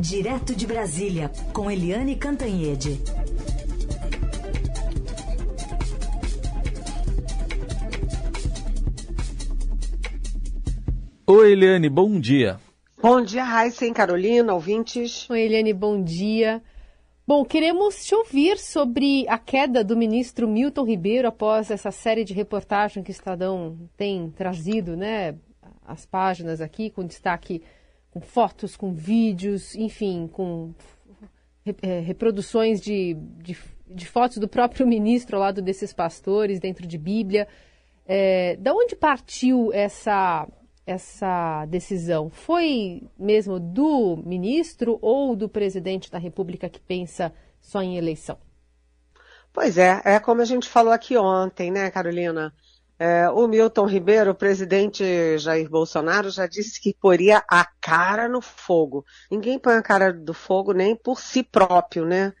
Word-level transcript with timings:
Direto 0.00 0.54
de 0.54 0.64
Brasília, 0.64 1.28
com 1.52 1.68
Eliane 1.68 2.14
Cantanhede. 2.14 3.00
Oi, 11.26 11.50
Eliane, 11.50 11.88
bom 11.88 12.20
dia. 12.20 12.60
Bom 13.02 13.20
dia, 13.20 13.42
Raíssa 13.42 13.86
e 13.86 13.92
Carolina, 13.92 14.54
ouvintes. 14.54 15.28
Oi, 15.28 15.40
Eliane, 15.40 15.72
bom 15.72 16.00
dia. 16.00 16.62
Bom, 17.26 17.44
queremos 17.44 18.04
te 18.04 18.14
ouvir 18.14 18.56
sobre 18.56 19.26
a 19.28 19.36
queda 19.36 19.82
do 19.82 19.96
ministro 19.96 20.46
Milton 20.46 20.84
Ribeiro 20.84 21.26
após 21.26 21.72
essa 21.72 21.90
série 21.90 22.22
de 22.22 22.32
reportagens 22.32 23.04
que 23.04 23.10
o 23.10 23.12
Estadão 23.12 23.76
tem 23.96 24.30
trazido, 24.30 24.96
né? 24.96 25.34
As 25.84 26.06
páginas 26.06 26.60
aqui, 26.60 26.88
com 26.88 27.04
destaque 27.04 27.64
com 28.18 28.20
fotos, 28.20 28.76
com 28.76 28.92
vídeos, 28.92 29.74
enfim, 29.74 30.28
com 30.32 30.74
é, 31.82 32.00
reproduções 32.00 32.80
de, 32.80 33.14
de, 33.14 33.56
de, 33.86 34.06
fotos 34.06 34.38
do 34.38 34.48
próprio 34.48 34.86
ministro 34.86 35.36
ao 35.36 35.42
lado 35.42 35.62
desses 35.62 35.92
pastores, 35.92 36.58
dentro 36.58 36.86
de 36.86 36.98
Bíblia. 36.98 37.46
É, 38.06 38.56
da 38.56 38.72
onde 38.72 38.96
partiu 38.96 39.70
essa, 39.72 40.48
essa 40.86 41.64
decisão? 41.66 42.30
Foi 42.30 43.02
mesmo 43.18 43.60
do 43.60 44.16
ministro 44.24 44.98
ou 45.00 45.36
do 45.36 45.48
presidente 45.48 46.10
da 46.10 46.18
República 46.18 46.68
que 46.68 46.80
pensa 46.80 47.32
só 47.60 47.82
em 47.82 47.96
eleição? 47.96 48.38
Pois 49.52 49.78
é, 49.78 50.00
é 50.04 50.20
como 50.20 50.40
a 50.40 50.44
gente 50.44 50.68
falou 50.68 50.92
aqui 50.92 51.16
ontem, 51.16 51.70
né, 51.70 51.90
Carolina? 51.90 52.52
É, 52.98 53.30
o 53.30 53.46
Milton 53.46 53.86
Ribeiro, 53.86 54.32
o 54.32 54.34
presidente 54.34 55.38
Jair 55.38 55.70
Bolsonaro, 55.70 56.30
já 56.30 56.48
disse 56.48 56.80
que 56.80 56.92
poria 56.92 57.44
a 57.48 57.64
cara 57.80 58.28
no 58.28 58.40
fogo. 58.40 59.04
Ninguém 59.30 59.58
põe 59.58 59.74
a 59.74 59.82
cara 59.82 60.12
do 60.12 60.34
fogo 60.34 60.72
nem 60.72 60.96
por 60.96 61.20
si 61.20 61.44
próprio, 61.44 62.04
né? 62.04 62.32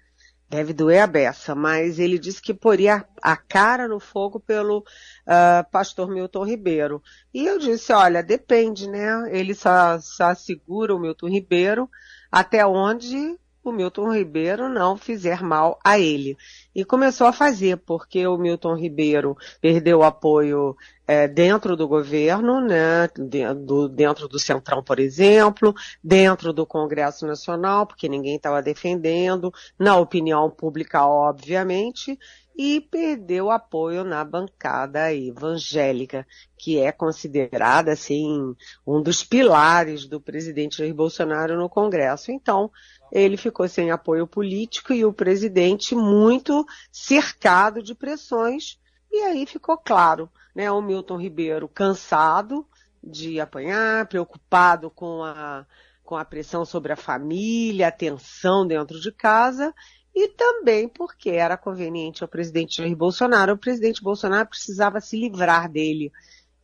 Deve 0.50 0.72
doer 0.72 1.02
a 1.02 1.06
beça, 1.06 1.54
mas 1.54 1.98
ele 1.98 2.18
disse 2.18 2.40
que 2.40 2.54
poria 2.54 3.06
a 3.22 3.36
cara 3.36 3.86
no 3.86 4.00
fogo 4.00 4.40
pelo 4.40 4.78
uh, 4.78 5.70
pastor 5.70 6.08
Milton 6.08 6.44
Ribeiro. 6.44 7.02
E 7.32 7.46
eu 7.46 7.58
disse, 7.58 7.92
olha, 7.92 8.22
depende, 8.22 8.88
né? 8.88 9.28
Ele 9.30 9.54
só, 9.54 10.00
só 10.00 10.34
segura 10.34 10.94
o 10.94 10.98
Milton 10.98 11.28
Ribeiro 11.28 11.88
até 12.32 12.66
onde 12.66 13.38
o 13.68 13.72
Milton 13.72 14.12
Ribeiro 14.12 14.68
não 14.68 14.96
fizer 14.96 15.42
mal 15.42 15.78
a 15.84 15.98
ele. 15.98 16.36
E 16.74 16.84
começou 16.84 17.26
a 17.26 17.32
fazer, 17.32 17.76
porque 17.78 18.26
o 18.26 18.38
Milton 18.38 18.74
Ribeiro 18.74 19.36
perdeu 19.60 20.02
apoio 20.02 20.76
é, 21.06 21.26
dentro 21.26 21.76
do 21.76 21.88
governo, 21.88 22.60
né, 22.60 23.08
dentro, 23.16 23.88
dentro 23.88 24.28
do 24.28 24.38
Centrão, 24.38 24.82
por 24.82 24.98
exemplo, 24.98 25.74
dentro 26.04 26.52
do 26.52 26.66
Congresso 26.66 27.26
Nacional, 27.26 27.86
porque 27.86 28.08
ninguém 28.08 28.36
estava 28.36 28.62
defendendo, 28.62 29.52
na 29.78 29.96
opinião 29.96 30.50
pública, 30.50 31.06
obviamente, 31.06 32.18
e 32.58 32.80
perdeu 32.80 33.52
apoio 33.52 34.02
na 34.02 34.24
bancada 34.24 35.14
evangélica, 35.14 36.26
que 36.56 36.76
é 36.76 36.90
considerada, 36.90 37.92
assim, 37.92 38.56
um 38.84 39.00
dos 39.00 39.22
pilares 39.22 40.06
do 40.06 40.20
presidente 40.20 40.78
Jair 40.78 40.92
Bolsonaro 40.92 41.56
no 41.56 41.68
Congresso. 41.68 42.32
Então, 42.32 42.68
ele 43.12 43.36
ficou 43.36 43.68
sem 43.68 43.92
apoio 43.92 44.26
político 44.26 44.92
e 44.92 45.04
o 45.04 45.12
presidente 45.12 45.94
muito 45.94 46.66
cercado 46.90 47.80
de 47.80 47.94
pressões. 47.94 48.76
E 49.08 49.18
aí 49.18 49.46
ficou 49.46 49.78
claro, 49.78 50.28
né? 50.52 50.68
O 50.68 50.82
Milton 50.82 51.16
Ribeiro 51.16 51.68
cansado 51.68 52.66
de 53.02 53.38
apanhar, 53.38 54.06
preocupado 54.06 54.90
com 54.90 55.22
a, 55.22 55.64
com 56.02 56.16
a 56.16 56.24
pressão 56.24 56.64
sobre 56.64 56.92
a 56.92 56.96
família, 56.96 57.86
a 57.86 57.92
tensão 57.92 58.66
dentro 58.66 59.00
de 59.00 59.12
casa, 59.12 59.72
e 60.20 60.26
também 60.30 60.88
porque 60.88 61.30
era 61.30 61.56
conveniente 61.56 62.24
ao 62.24 62.28
presidente 62.28 62.78
Jair 62.78 62.96
Bolsonaro. 62.96 63.52
O 63.52 63.58
presidente 63.58 64.02
Bolsonaro 64.02 64.48
precisava 64.48 65.00
se 65.00 65.16
livrar 65.16 65.70
dele. 65.70 66.10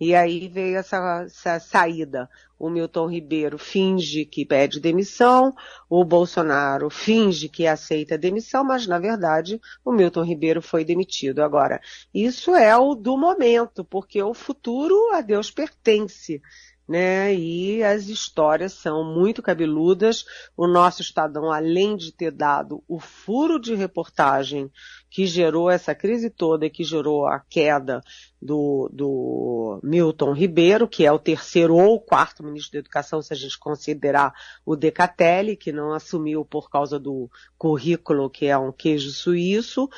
E 0.00 0.12
aí 0.12 0.48
veio 0.48 0.76
essa, 0.76 1.22
essa, 1.24 1.60
saída. 1.60 2.28
O 2.58 2.68
Milton 2.68 3.06
Ribeiro 3.06 3.56
finge 3.56 4.24
que 4.24 4.44
pede 4.44 4.80
demissão, 4.80 5.54
o 5.88 6.04
Bolsonaro 6.04 6.90
finge 6.90 7.48
que 7.48 7.64
aceita 7.64 8.18
demissão, 8.18 8.64
mas 8.64 8.88
na 8.88 8.98
verdade 8.98 9.60
o 9.84 9.92
Milton 9.92 10.24
Ribeiro 10.24 10.60
foi 10.60 10.84
demitido. 10.84 11.40
Agora, 11.40 11.80
isso 12.12 12.56
é 12.56 12.76
o 12.76 12.96
do 12.96 13.16
momento, 13.16 13.84
porque 13.84 14.20
o 14.20 14.34
futuro 14.34 15.12
a 15.12 15.20
Deus 15.20 15.52
pertence 15.52 16.42
né? 16.86 17.34
E 17.34 17.82
as 17.82 18.08
histórias 18.08 18.72
são 18.72 19.04
muito 19.04 19.42
cabeludas. 19.42 20.24
O 20.56 20.66
nosso 20.66 21.02
Estadão, 21.02 21.50
além 21.50 21.96
de 21.96 22.12
ter 22.12 22.30
dado 22.30 22.82
o 22.86 23.00
furo 23.00 23.58
de 23.58 23.74
reportagem 23.74 24.70
que 25.10 25.26
gerou 25.26 25.70
essa 25.70 25.94
crise 25.94 26.28
toda 26.28 26.66
e 26.66 26.70
que 26.70 26.84
gerou 26.84 27.26
a 27.26 27.40
queda 27.40 28.02
do, 28.40 28.90
do 28.92 29.80
Milton 29.82 30.32
Ribeiro, 30.32 30.88
que 30.88 31.06
é 31.06 31.12
o 31.12 31.18
terceiro 31.18 31.76
ou 31.76 32.00
quarto 32.00 32.44
ministro 32.44 32.72
da 32.72 32.78
Educação, 32.80 33.22
se 33.22 33.32
a 33.32 33.36
gente 33.36 33.58
considerar 33.58 34.34
o 34.66 34.76
Decatelli, 34.76 35.56
que 35.56 35.72
não 35.72 35.92
assumiu 35.92 36.44
por 36.44 36.68
causa 36.68 36.98
do 36.98 37.30
currículo, 37.56 38.28
que 38.28 38.46
é 38.46 38.58
um 38.58 38.72
queijo 38.72 39.10
suíço. 39.10 39.88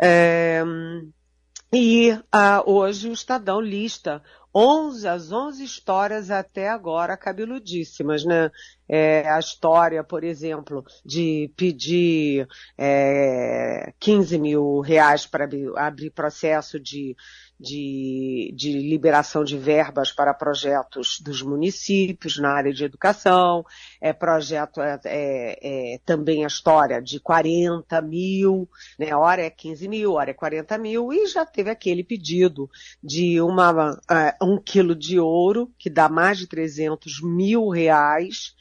É, 0.00 0.64
e 1.74 2.12
uh, 2.12 2.20
hoje 2.64 3.08
o 3.08 3.12
Estadão 3.12 3.60
lista 3.60 4.22
11, 4.54 5.08
as 5.08 5.32
11 5.32 5.64
histórias 5.64 6.30
até 6.30 6.68
agora 6.68 7.16
cabeludíssimas, 7.16 8.24
né? 8.24 8.52
É, 8.88 9.28
a 9.28 9.40
história, 9.40 10.04
por 10.04 10.22
exemplo, 10.22 10.84
de 11.04 11.50
pedir 11.56 12.46
é, 12.78 13.92
15 13.98 14.38
mil 14.38 14.78
reais 14.80 15.26
para 15.26 15.44
abrir, 15.44 15.76
abrir 15.76 16.10
processo 16.10 16.78
de 16.78 17.16
de, 17.58 18.52
de 18.56 18.72
liberação 18.72 19.44
de 19.44 19.56
verbas 19.56 20.10
para 20.10 20.34
projetos 20.34 21.20
dos 21.20 21.42
municípios 21.42 22.38
na 22.38 22.50
área 22.50 22.72
de 22.72 22.84
educação, 22.84 23.64
é 24.00 24.12
projeto, 24.12 24.80
é, 24.80 25.00
é, 25.04 25.94
é 25.94 25.98
também 26.04 26.44
a 26.44 26.48
história 26.48 27.00
de 27.00 27.20
40 27.20 28.00
mil, 28.02 28.68
né, 28.98 29.14
hora 29.14 29.42
é 29.42 29.50
15 29.50 29.88
mil, 29.88 30.12
hora 30.12 30.30
é 30.30 30.34
40 30.34 30.76
mil, 30.78 31.12
e 31.12 31.26
já 31.26 31.46
teve 31.46 31.70
aquele 31.70 32.02
pedido 32.02 32.68
de 33.02 33.40
uma, 33.40 33.92
uh, 33.92 34.44
um 34.44 34.60
quilo 34.60 34.94
de 34.94 35.18
ouro, 35.18 35.72
que 35.78 35.88
dá 35.88 36.08
mais 36.08 36.38
de 36.38 36.48
300 36.48 37.22
mil 37.22 37.68
reais, 37.68 38.54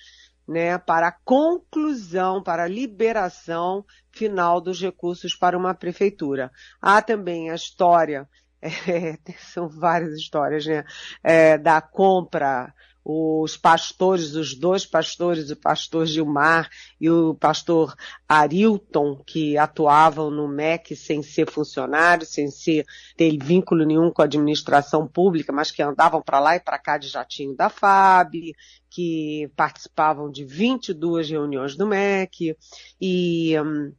né, 0.47 0.77
para 0.77 1.07
a 1.07 1.11
conclusão, 1.23 2.43
para 2.43 2.63
a 2.63 2.67
liberação 2.67 3.85
final 4.11 4.61
dos 4.61 4.79
recursos 4.79 5.33
para 5.33 5.57
uma 5.57 5.73
prefeitura. 5.73 6.51
Há 6.81 7.01
também 7.01 7.49
a 7.49 7.55
história 7.55 8.27
é, 8.63 9.17
são 9.39 9.67
várias 9.67 10.13
histórias, 10.13 10.65
né? 10.65 10.83
É, 11.23 11.57
da 11.57 11.81
compra, 11.81 12.73
os 13.05 13.57
pastores, 13.57 14.33
os 14.33 14.55
dois 14.55 14.85
pastores, 14.85 15.49
o 15.49 15.57
pastor 15.57 16.05
Gilmar 16.05 16.69
e 17.01 17.09
o 17.09 17.35
pastor 17.35 17.93
Arilton, 18.29 19.21
que 19.27 19.57
atuavam 19.57 20.31
no 20.31 20.47
MEC 20.47 20.95
sem 20.95 21.21
ser 21.21 21.49
funcionários, 21.49 22.29
sem 22.29 22.49
ser, 22.49 22.85
ter 23.17 23.37
vínculo 23.37 23.85
nenhum 23.85 24.09
com 24.09 24.21
a 24.21 24.25
administração 24.25 25.05
pública, 25.05 25.51
mas 25.51 25.69
que 25.69 25.83
andavam 25.83 26.21
para 26.21 26.39
lá 26.39 26.55
e 26.55 26.61
para 26.61 26.79
cá 26.79 26.97
de 26.97 27.09
jatinho 27.09 27.53
da 27.55 27.69
FAB, 27.69 28.53
que 28.89 29.51
participavam 29.55 30.31
de 30.31 30.45
22 30.45 31.29
reuniões 31.29 31.75
do 31.75 31.85
MEC, 31.85 32.55
e 33.01 33.59
hum, 33.59 33.91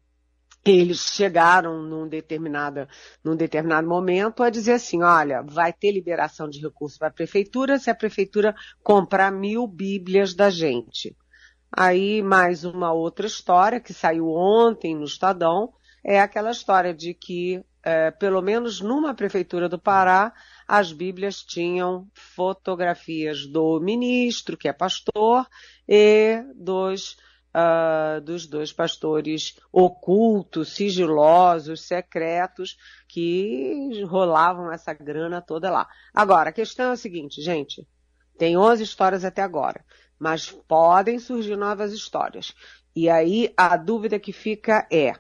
eles 0.65 1.01
chegaram 1.01 1.83
num, 1.83 2.09
determinado 2.09 2.89
num 3.23 3.37
determinado 3.37 3.87
momento 3.87 4.43
a 4.43 4.51
dizer 4.51 4.73
assim, 4.73 5.03
olha, 5.03 5.43
vai 5.43 5.73
ter 5.73 5.93
liberação 5.93 6.49
de 6.49 6.61
recursos 6.61 6.99
para 6.99 7.09
a 7.09 7.13
prefeitura 7.13 7.79
se 7.79 7.91
a 7.91 7.95
prefeitura 7.95 8.55
comprar 8.83 9.31
mil 9.31 9.67
bíblias 9.67 10.35
da 10.35 10.49
gente. 10.49 11.15
Aí 11.71 12.23
mais 12.23 12.65
uma 12.65 12.93
outra 12.93 13.27
história 13.27 13.81
que 13.81 13.93
saiu 13.93 14.29
ontem 14.29 14.95
no 14.95 15.05
Estadão 15.05 15.73
é 16.03 16.21
aquela 16.21 16.51
história 16.51 16.95
de 16.95 17.13
que 17.13 17.63
é, 17.83 18.11
pelo 18.11 18.41
menos 18.41 18.81
numa 18.81 19.15
prefeitura 19.15 19.69
do 19.69 19.79
Pará 19.79 20.33
as 20.67 20.93
bíblias 20.93 21.43
tinham 21.43 22.09
fotografias 22.15 23.47
do 23.47 23.79
ministro, 23.81 24.57
que 24.57 24.69
é 24.69 24.73
pastor, 24.73 25.47
e 25.87 26.43
dos 26.55 27.19
uh, 27.55 28.21
dos 28.21 28.47
dois 28.47 28.73
pastores 28.73 29.57
ocultos, 29.73 30.73
sigilosos, 30.73 31.83
secretos, 31.83 32.77
que 33.09 34.03
rolavam 34.05 34.73
essa 34.73 34.93
grana 34.93 35.41
toda 35.41 35.71
lá. 35.71 35.89
Agora, 36.13 36.51
a 36.51 36.53
questão 36.53 36.91
é 36.91 36.93
a 36.95 36.97
seguinte, 36.97 37.41
gente. 37.41 37.87
Tem 38.37 38.57
11 38.57 38.83
histórias 38.83 39.25
até 39.25 39.43
agora, 39.43 39.85
mas 40.19 40.51
podem 40.51 41.19
surgir 41.21 41.57
novas 41.57 41.93
histórias. 41.93 42.53
E 42.95 43.09
aí 43.09 43.53
a 43.57 43.77
dúvida 43.77 44.19
que 44.19 44.33
fica 44.33 44.87
é: 44.91 45.15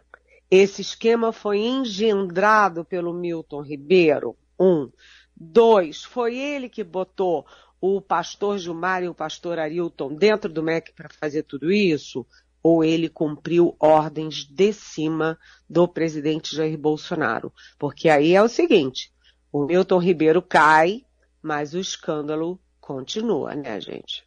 esse 0.50 0.82
esquema 0.82 1.32
foi 1.32 1.58
engendrado 1.58 2.84
pelo 2.84 3.14
Milton 3.14 3.62
Ribeiro? 3.62 4.36
Um. 4.58 4.90
Dois, 5.36 6.04
foi 6.04 6.36
ele 6.38 6.68
que 6.68 6.84
botou 6.84 7.44
o 7.84 8.00
pastor 8.00 8.56
Gilmar 8.58 9.02
e 9.02 9.08
o 9.08 9.14
pastor 9.14 9.58
Arilton 9.58 10.14
dentro 10.14 10.50
do 10.50 10.62
MEC 10.62 10.92
para 10.92 11.08
fazer 11.08 11.42
tudo 11.42 11.70
isso? 11.70 12.26
ou 12.62 12.82
ele 12.82 13.10
cumpriu 13.10 13.76
ordens 13.78 14.46
de 14.46 14.72
cima 14.72 15.38
do 15.68 15.86
presidente 15.86 16.56
Jair 16.56 16.78
Bolsonaro. 16.78 17.52
Porque 17.78 18.08
aí 18.08 18.34
é 18.34 18.42
o 18.42 18.48
seguinte, 18.48 19.12
o 19.52 19.66
Milton 19.66 19.98
Ribeiro 19.98 20.40
cai, 20.40 21.04
mas 21.42 21.74
o 21.74 21.78
escândalo 21.78 22.58
continua, 22.80 23.54
né, 23.54 23.78
gente? 23.82 24.24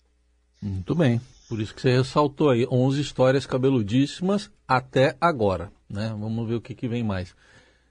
Muito 0.62 0.94
bem. 0.94 1.20
Por 1.50 1.60
isso 1.60 1.74
que 1.74 1.82
você 1.82 1.98
ressaltou 1.98 2.52
aí 2.52 2.68
11 2.70 3.02
histórias 3.02 3.48
cabeludíssimas 3.48 4.52
até 4.68 5.18
agora, 5.20 5.72
né? 5.90 6.10
Vamos 6.10 6.48
ver 6.48 6.56
o 6.56 6.62
que, 6.62 6.76
que 6.76 6.88
vem 6.88 7.04
mais. 7.04 7.34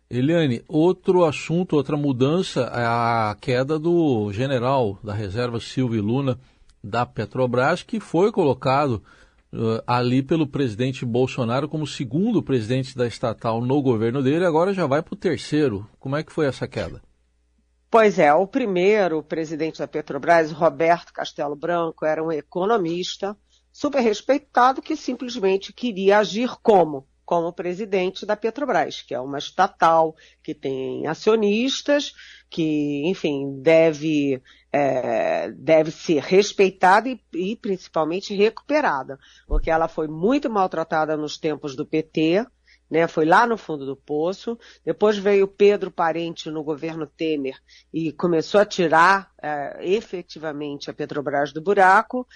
Eliane, 0.08 0.62
outro 0.68 1.24
assunto, 1.24 1.74
outra 1.74 1.96
mudança 1.96 2.60
é 2.72 2.84
a 2.84 3.36
queda 3.40 3.76
do 3.76 4.32
general 4.32 4.98
da 5.02 5.12
reserva 5.12 5.58
Silvio 5.58 6.00
Luna 6.00 6.38
da 6.82 7.04
Petrobras, 7.04 7.82
que 7.82 7.98
foi 7.98 8.30
colocado 8.30 9.02
uh, 9.52 9.82
ali 9.84 10.22
pelo 10.22 10.46
presidente 10.46 11.04
Bolsonaro 11.04 11.68
como 11.68 11.84
segundo 11.88 12.40
presidente 12.40 12.96
da 12.96 13.08
estatal 13.08 13.60
no 13.60 13.82
governo 13.82 14.22
dele, 14.22 14.46
agora 14.46 14.72
já 14.72 14.86
vai 14.86 15.02
para 15.02 15.14
o 15.14 15.16
terceiro. 15.16 15.88
Como 15.98 16.16
é 16.16 16.22
que 16.22 16.32
foi 16.32 16.46
essa 16.46 16.68
queda? 16.68 17.02
Pois 17.90 18.16
é, 18.16 18.32
o 18.32 18.46
primeiro 18.46 19.20
presidente 19.24 19.80
da 19.80 19.88
Petrobras, 19.88 20.52
Roberto 20.52 21.12
Castelo 21.12 21.56
Branco, 21.56 22.06
era 22.06 22.22
um 22.22 22.30
economista 22.30 23.36
super 23.72 24.00
respeitado 24.00 24.80
que 24.80 24.96
simplesmente 24.96 25.72
queria 25.72 26.18
agir 26.18 26.50
como? 26.62 27.08
Como 27.26 27.52
presidente 27.52 28.24
da 28.24 28.36
Petrobras, 28.36 29.02
que 29.02 29.12
é 29.12 29.20
uma 29.20 29.38
estatal 29.38 30.14
que 30.42 30.54
tem 30.54 31.06
acionistas, 31.06 32.14
que, 32.48 33.02
enfim, 33.04 33.60
deve, 33.60 34.40
é, 34.72 35.50
deve 35.50 35.90
ser 35.90 36.22
respeitada 36.22 37.08
e, 37.08 37.20
e 37.34 37.56
principalmente 37.56 38.34
recuperada, 38.34 39.18
porque 39.46 39.70
ela 39.70 39.88
foi 39.88 40.06
muito 40.06 40.48
maltratada 40.48 41.16
nos 41.16 41.36
tempos 41.36 41.74
do 41.74 41.84
PT, 41.84 42.46
né, 42.90 43.06
foi 43.08 43.24
lá 43.24 43.46
no 43.46 43.58
fundo 43.58 43.84
do 43.84 43.96
poço. 43.96 44.58
Depois 44.84 45.18
veio 45.18 45.48
Pedro 45.48 45.90
Parente 45.90 46.50
no 46.50 46.62
governo 46.62 47.06
Temer 47.06 47.60
e 47.92 48.12
começou 48.12 48.60
a 48.60 48.64
tirar 48.64 49.32
é, 49.42 49.78
efetivamente 49.82 50.90
a 50.90 50.94
Petrobras 50.94 51.52
do 51.52 51.60
buraco. 51.60 52.26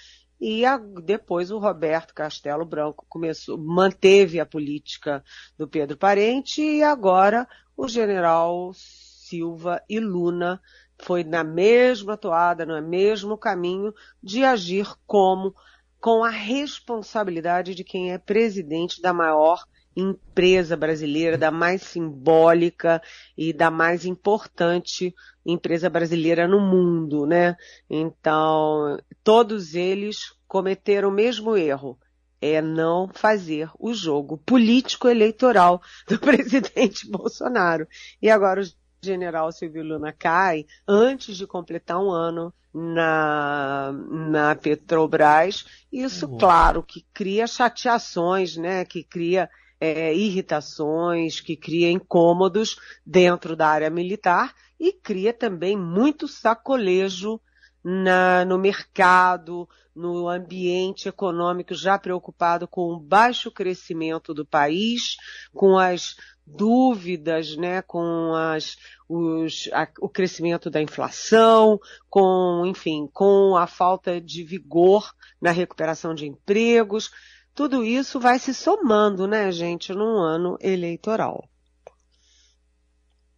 E 0.41 0.65
a, 0.65 0.75
depois 0.77 1.51
o 1.51 1.59
Roberto 1.59 2.15
Castelo 2.15 2.65
Branco 2.65 3.05
começou, 3.07 3.59
manteve 3.59 4.39
a 4.39 4.45
política 4.45 5.23
do 5.55 5.67
Pedro 5.67 5.95
Parente 5.95 6.63
e 6.63 6.81
agora 6.81 7.47
o 7.77 7.87
general 7.87 8.71
Silva 8.73 9.83
e 9.87 9.99
Luna 9.99 10.59
foi 10.99 11.23
na 11.23 11.43
mesma 11.43 12.17
toada, 12.17 12.65
no 12.65 12.81
mesmo 12.81 13.37
caminho 13.37 13.93
de 14.21 14.43
agir 14.43 14.87
como 15.05 15.53
com 15.99 16.23
a 16.23 16.29
responsabilidade 16.29 17.75
de 17.75 17.83
quem 17.83 18.11
é 18.11 18.17
presidente 18.17 18.99
da 18.99 19.13
maior 19.13 19.63
empresa 19.95 20.75
brasileira, 20.75 21.37
da 21.37 21.51
mais 21.51 21.83
simbólica 21.83 23.01
e 23.37 23.53
da 23.53 23.69
mais 23.69 24.05
importante 24.05 25.13
empresa 25.45 25.89
brasileira 25.89 26.47
no 26.47 26.59
mundo, 26.59 27.25
né? 27.25 27.55
Então, 27.89 28.97
todos 29.23 29.75
eles 29.75 30.33
cometeram 30.47 31.09
o 31.09 31.13
mesmo 31.13 31.55
erro, 31.55 31.97
é 32.41 32.61
não 32.61 33.07
fazer 33.13 33.69
o 33.79 33.93
jogo 33.93 34.37
político 34.37 35.07
eleitoral 35.07 35.81
do 36.07 36.19
presidente 36.19 37.09
Bolsonaro. 37.09 37.87
E 38.21 38.29
agora 38.29 38.61
o 38.61 38.65
general 39.01 39.51
Silvio 39.51 39.83
Luna 39.83 40.11
cai 40.11 40.65
antes 40.87 41.37
de 41.37 41.47
completar 41.47 41.99
um 41.99 42.09
ano 42.09 42.53
na, 42.73 43.91
na 44.09 44.55
Petrobras. 44.55 45.65
Isso, 45.91 46.27
uhum. 46.27 46.37
claro, 46.37 46.83
que 46.83 47.05
cria 47.13 47.45
chateações, 47.45 48.57
né? 48.57 48.85
Que 48.85 49.03
cria 49.03 49.49
é, 49.79 50.13
irritações, 50.13 51.39
que 51.39 51.55
cria 51.55 51.91
incômodos 51.91 52.77
dentro 53.05 53.55
da 53.55 53.67
área 53.67 53.89
militar 53.89 54.53
e 54.81 54.91
cria 54.91 55.31
também 55.31 55.77
muito 55.77 56.27
sacolejo 56.27 57.39
na, 57.83 58.43
no 58.45 58.57
mercado, 58.57 59.69
no 59.95 60.27
ambiente 60.27 61.07
econômico 61.07 61.75
já 61.75 61.99
preocupado 61.99 62.67
com 62.67 62.91
o 62.91 62.99
baixo 62.99 63.51
crescimento 63.51 64.33
do 64.33 64.43
país, 64.43 65.17
com 65.53 65.77
as 65.77 66.15
dúvidas, 66.47 67.55
né, 67.55 67.83
com 67.83 68.33
as, 68.33 68.75
os, 69.07 69.69
a, 69.71 69.87
o 69.99 70.09
crescimento 70.09 70.67
da 70.67 70.81
inflação, 70.81 71.79
com, 72.09 72.63
enfim, 72.65 73.07
com 73.13 73.55
a 73.55 73.67
falta 73.67 74.19
de 74.19 74.43
vigor 74.43 75.13
na 75.39 75.51
recuperação 75.51 76.15
de 76.15 76.25
empregos 76.25 77.11
tudo 77.53 77.83
isso 77.83 78.17
vai 78.19 78.39
se 78.39 78.53
somando, 78.53 79.27
né, 79.27 79.51
gente, 79.51 79.93
num 79.93 80.17
ano 80.17 80.57
eleitoral. 80.61 81.50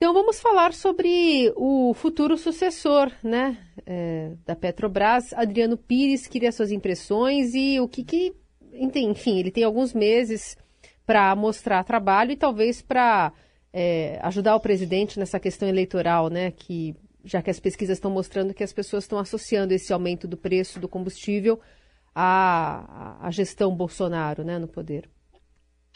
Então 0.03 0.13
vamos 0.13 0.41
falar 0.41 0.73
sobre 0.73 1.49
o 1.55 1.93
futuro 1.93 2.37
sucessor, 2.37 3.09
né, 3.23 3.57
é, 3.85 4.33
da 4.45 4.53
Petrobras. 4.53 5.31
Adriano 5.31 5.77
Pires 5.77 6.27
queria 6.27 6.51
suas 6.51 6.73
impressões 6.73 7.55
e 7.55 7.79
o 7.79 7.87
que 7.87 8.03
que, 8.03 8.33
enfim, 8.73 9.39
ele 9.39 9.49
tem 9.49 9.63
alguns 9.63 9.93
meses 9.93 10.57
para 11.05 11.33
mostrar 11.37 11.85
trabalho 11.85 12.33
e 12.33 12.35
talvez 12.35 12.81
para 12.81 13.31
é, 13.71 14.19
ajudar 14.23 14.57
o 14.57 14.59
presidente 14.59 15.17
nessa 15.17 15.39
questão 15.39 15.69
eleitoral, 15.69 16.27
né, 16.27 16.51
que 16.51 16.93
já 17.23 17.41
que 17.41 17.49
as 17.49 17.61
pesquisas 17.61 17.95
estão 17.95 18.11
mostrando 18.11 18.53
que 18.53 18.61
as 18.61 18.73
pessoas 18.73 19.05
estão 19.05 19.17
associando 19.17 19.73
esse 19.73 19.93
aumento 19.93 20.27
do 20.27 20.35
preço 20.35 20.81
do 20.81 20.89
combustível 20.89 21.61
a, 22.13 23.25
a 23.25 23.31
gestão 23.31 23.73
Bolsonaro 23.73 24.43
né, 24.43 24.59
no 24.59 24.67
poder. 24.67 25.09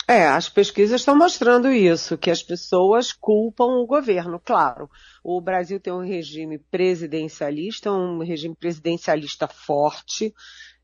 É, 0.09 0.25
as 0.25 0.47
pesquisas 0.47 1.01
estão 1.01 1.17
mostrando 1.17 1.69
isso, 1.69 2.17
que 2.17 2.31
as 2.31 2.41
pessoas 2.41 3.11
culpam 3.11 3.65
o 3.65 3.85
governo, 3.85 4.39
claro. 4.39 4.89
O 5.21 5.41
Brasil 5.41 5.81
tem 5.81 5.91
um 5.91 6.05
regime 6.05 6.57
presidencialista, 6.57 7.91
um 7.91 8.19
regime 8.19 8.55
presidencialista 8.55 9.49
forte, 9.49 10.33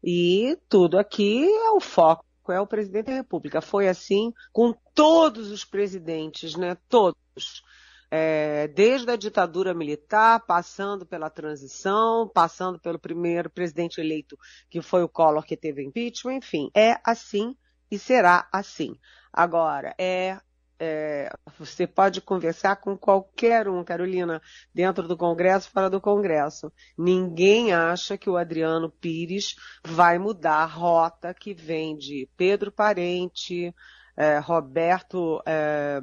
e 0.04 0.58
tudo 0.68 1.00
aqui 1.00 1.46
é 1.46 1.72
o 1.72 1.80
foco, 1.80 2.26
é 2.52 2.60
o 2.60 2.68
presidente 2.68 3.06
da 3.06 3.14
República. 3.14 3.62
Foi 3.62 3.88
assim 3.88 4.34
com 4.52 4.74
todos 4.94 5.52
os 5.52 5.64
presidentes, 5.64 6.58
né? 6.58 6.76
Todos 6.90 7.64
é, 8.12 8.68
desde 8.68 9.10
a 9.10 9.16
ditadura 9.16 9.74
militar, 9.74 10.46
passando 10.46 11.06
pela 11.06 11.30
transição, 11.30 12.28
passando 12.28 12.78
pelo 12.78 13.00
primeiro 13.00 13.50
presidente 13.50 14.00
eleito, 14.00 14.38
que 14.70 14.82
foi 14.82 15.02
o 15.02 15.10
Collor, 15.10 15.46
que 15.46 15.58
teve 15.58 15.82
impeachment, 15.82 16.36
enfim, 16.36 16.70
é 16.76 17.00
assim 17.06 17.56
e 17.90 17.98
será 17.98 18.48
assim. 18.52 18.96
Agora, 19.32 19.96
é, 19.98 20.38
é, 20.80 21.30
você 21.58 21.88
pode 21.88 22.20
conversar 22.20 22.76
com 22.76 22.98
qualquer 22.98 23.70
um, 23.70 23.84
Carolina, 23.84 24.42
dentro 24.74 25.08
do 25.08 25.16
Congresso, 25.16 25.70
fora 25.72 25.90
do 25.90 26.02
Congresso. 26.02 26.72
Ninguém 26.98 27.74
acha 27.74 28.18
que 28.18 28.30
o 28.30 28.36
Adriano 28.36 28.90
Pires 28.90 29.56
vai 29.84 30.20
mudar 30.20 30.58
a 30.58 30.66
rota 30.66 31.34
que 31.34 31.54
vem 31.54 31.96
de 31.98 32.30
Pedro 32.36 32.72
Parente, 32.72 33.74
é, 34.18 34.40
Roberto. 34.40 35.42
É, 35.46 36.02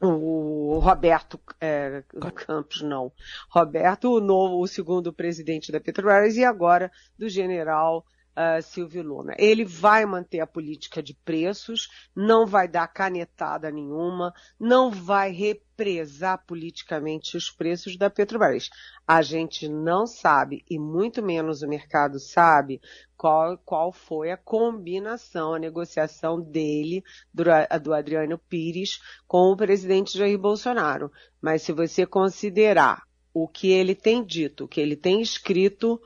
o 0.00 0.78
Roberto 0.78 1.40
é, 1.60 2.02
Campos, 2.34 2.82
não. 2.82 3.12
Roberto, 3.50 4.12
o 4.12 4.20
novo, 4.20 4.60
o 4.60 4.66
segundo 4.66 5.12
presidente 5.12 5.72
da 5.72 5.80
Petrobras, 5.80 6.36
e 6.36 6.44
agora 6.44 6.90
do 7.18 7.28
general 7.28 8.04
uh, 8.36 8.62
Silvio 8.62 9.02
Luna. 9.02 9.34
Ele 9.38 9.64
vai 9.64 10.04
manter 10.04 10.40
a 10.40 10.46
política 10.46 11.02
de 11.02 11.14
preços, 11.24 11.88
não 12.14 12.46
vai 12.46 12.68
dar 12.68 12.86
canetada 12.88 13.70
nenhuma, 13.70 14.32
não 14.60 14.90
vai 14.90 15.32
represar 15.32 16.44
politicamente 16.46 17.36
os 17.36 17.50
preços 17.50 17.96
da 17.96 18.10
Petrobras. 18.10 18.68
A 19.06 19.22
gente 19.22 19.68
não 19.68 20.06
sabe, 20.06 20.64
e 20.68 20.78
muito 20.78 21.22
menos 21.22 21.62
o 21.62 21.68
mercado 21.68 22.18
sabe, 22.20 22.80
qual, 23.16 23.56
qual 23.58 23.92
foi 23.92 24.30
a 24.30 24.36
combinação, 24.36 25.54
a 25.54 25.58
negociação 25.58 26.40
dele, 26.40 27.02
do, 27.32 27.44
do 27.82 27.94
Adriano 27.94 28.38
Pires, 28.38 29.00
com 29.26 29.50
o 29.50 29.56
presidente 29.56 30.18
Jair 30.18 30.38
Bolsonaro. 30.38 31.10
Mas 31.40 31.62
se 31.62 31.72
você 31.72 32.04
considerar 32.04 33.02
o 33.32 33.46
que 33.46 33.70
ele 33.70 33.94
tem 33.94 34.24
dito, 34.24 34.64
o 34.64 34.68
que 34.68 34.80
ele 34.80 34.96
tem 34.96 35.20
escrito, 35.20 36.00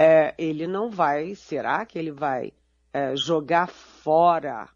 é, 0.00 0.34
ele 0.38 0.66
não 0.66 0.90
vai, 0.90 1.34
será 1.34 1.84
que 1.84 1.98
ele 1.98 2.10
vai 2.10 2.54
é, 2.90 3.14
jogar 3.14 3.66
fora 3.68 4.66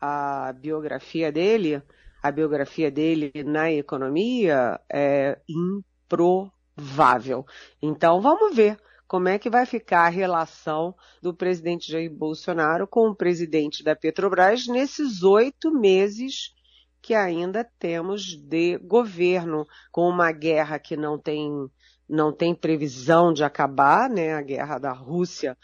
a 0.00 0.52
biografia 0.52 1.30
dele? 1.30 1.80
A 2.20 2.32
biografia 2.32 2.90
dele 2.90 3.30
na 3.44 3.70
economia 3.70 4.80
é 4.92 5.38
improvável. 5.48 7.46
Então 7.80 8.20
vamos 8.20 8.56
ver 8.56 8.76
como 9.06 9.28
é 9.28 9.38
que 9.38 9.48
vai 9.48 9.66
ficar 9.66 10.06
a 10.06 10.08
relação 10.08 10.96
do 11.22 11.32
presidente 11.32 11.92
Jair 11.92 12.12
Bolsonaro 12.12 12.88
com 12.88 13.08
o 13.08 13.14
presidente 13.14 13.84
da 13.84 13.94
Petrobras 13.94 14.66
nesses 14.66 15.22
oito 15.22 15.70
meses 15.70 16.56
que 17.00 17.14
ainda 17.14 17.62
temos 17.78 18.36
de 18.36 18.78
governo, 18.78 19.64
com 19.92 20.08
uma 20.08 20.32
guerra 20.32 20.76
que 20.76 20.96
não 20.96 21.16
tem 21.16 21.70
não 22.08 22.32
tem 22.32 22.54
previsão 22.54 23.32
de 23.32 23.44
acabar, 23.44 24.08
né? 24.08 24.34
A 24.34 24.42
guerra 24.42 24.78
da 24.78 24.92
Rússia 24.92 25.56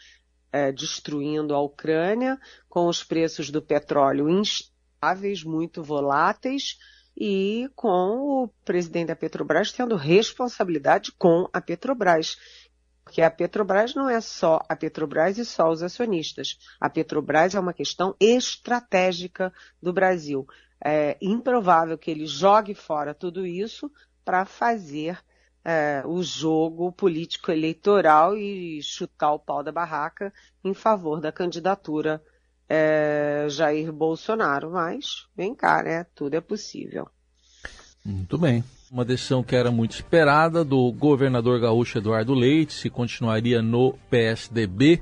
é, 0.51 0.71
destruindo 0.71 1.55
a 1.55 1.61
Ucrânia, 1.61 2.39
com 2.69 2.87
os 2.87 3.03
preços 3.03 3.49
do 3.49 3.61
petróleo 3.61 4.29
instáveis, 4.29 5.43
muito 5.43 5.81
voláteis, 5.81 6.77
e 7.15 7.69
com 7.75 8.43
o 8.43 8.47
presidente 8.65 9.07
da 9.07 9.15
Petrobras 9.15 9.71
tendo 9.71 9.95
responsabilidade 9.95 11.11
com 11.11 11.47
a 11.51 11.61
Petrobras. 11.61 12.37
Porque 13.03 13.21
a 13.21 13.29
Petrobras 13.29 13.93
não 13.93 14.09
é 14.09 14.21
só 14.21 14.61
a 14.67 14.75
Petrobras 14.75 15.37
e 15.37 15.45
só 15.45 15.69
os 15.69 15.83
acionistas. 15.83 16.57
A 16.79 16.89
Petrobras 16.89 17.53
é 17.53 17.59
uma 17.59 17.73
questão 17.73 18.15
estratégica 18.19 19.53
do 19.81 19.91
Brasil. 19.91 20.47
É 20.83 21.17
improvável 21.21 21.97
que 21.97 22.09
ele 22.09 22.25
jogue 22.25 22.73
fora 22.73 23.13
tudo 23.13 23.45
isso 23.45 23.91
para 24.23 24.45
fazer 24.45 25.19
é, 25.65 26.03
o 26.05 26.21
jogo 26.21 26.91
político 26.91 27.51
eleitoral 27.51 28.35
e 28.35 28.81
chutar 28.83 29.33
o 29.33 29.39
pau 29.39 29.63
da 29.63 29.71
barraca 29.71 30.33
em 30.63 30.73
favor 30.73 31.21
da 31.21 31.31
candidatura 31.31 32.21
é, 32.67 33.45
Jair 33.49 33.91
Bolsonaro. 33.91 34.71
Mas, 34.71 35.27
vem 35.35 35.55
cá, 35.55 35.81
né? 35.83 36.05
Tudo 36.15 36.35
é 36.35 36.41
possível. 36.41 37.07
Muito 38.03 38.37
bem. 38.37 38.63
Uma 38.91 39.05
decisão 39.05 39.41
que 39.41 39.55
era 39.55 39.71
muito 39.71 39.93
esperada 39.93 40.63
do 40.63 40.91
governador 40.91 41.59
gaúcho 41.59 41.97
Eduardo 41.97 42.33
Leite, 42.33 42.73
se 42.73 42.89
continuaria 42.89 43.61
no 43.61 43.93
PSDB. 44.09 45.01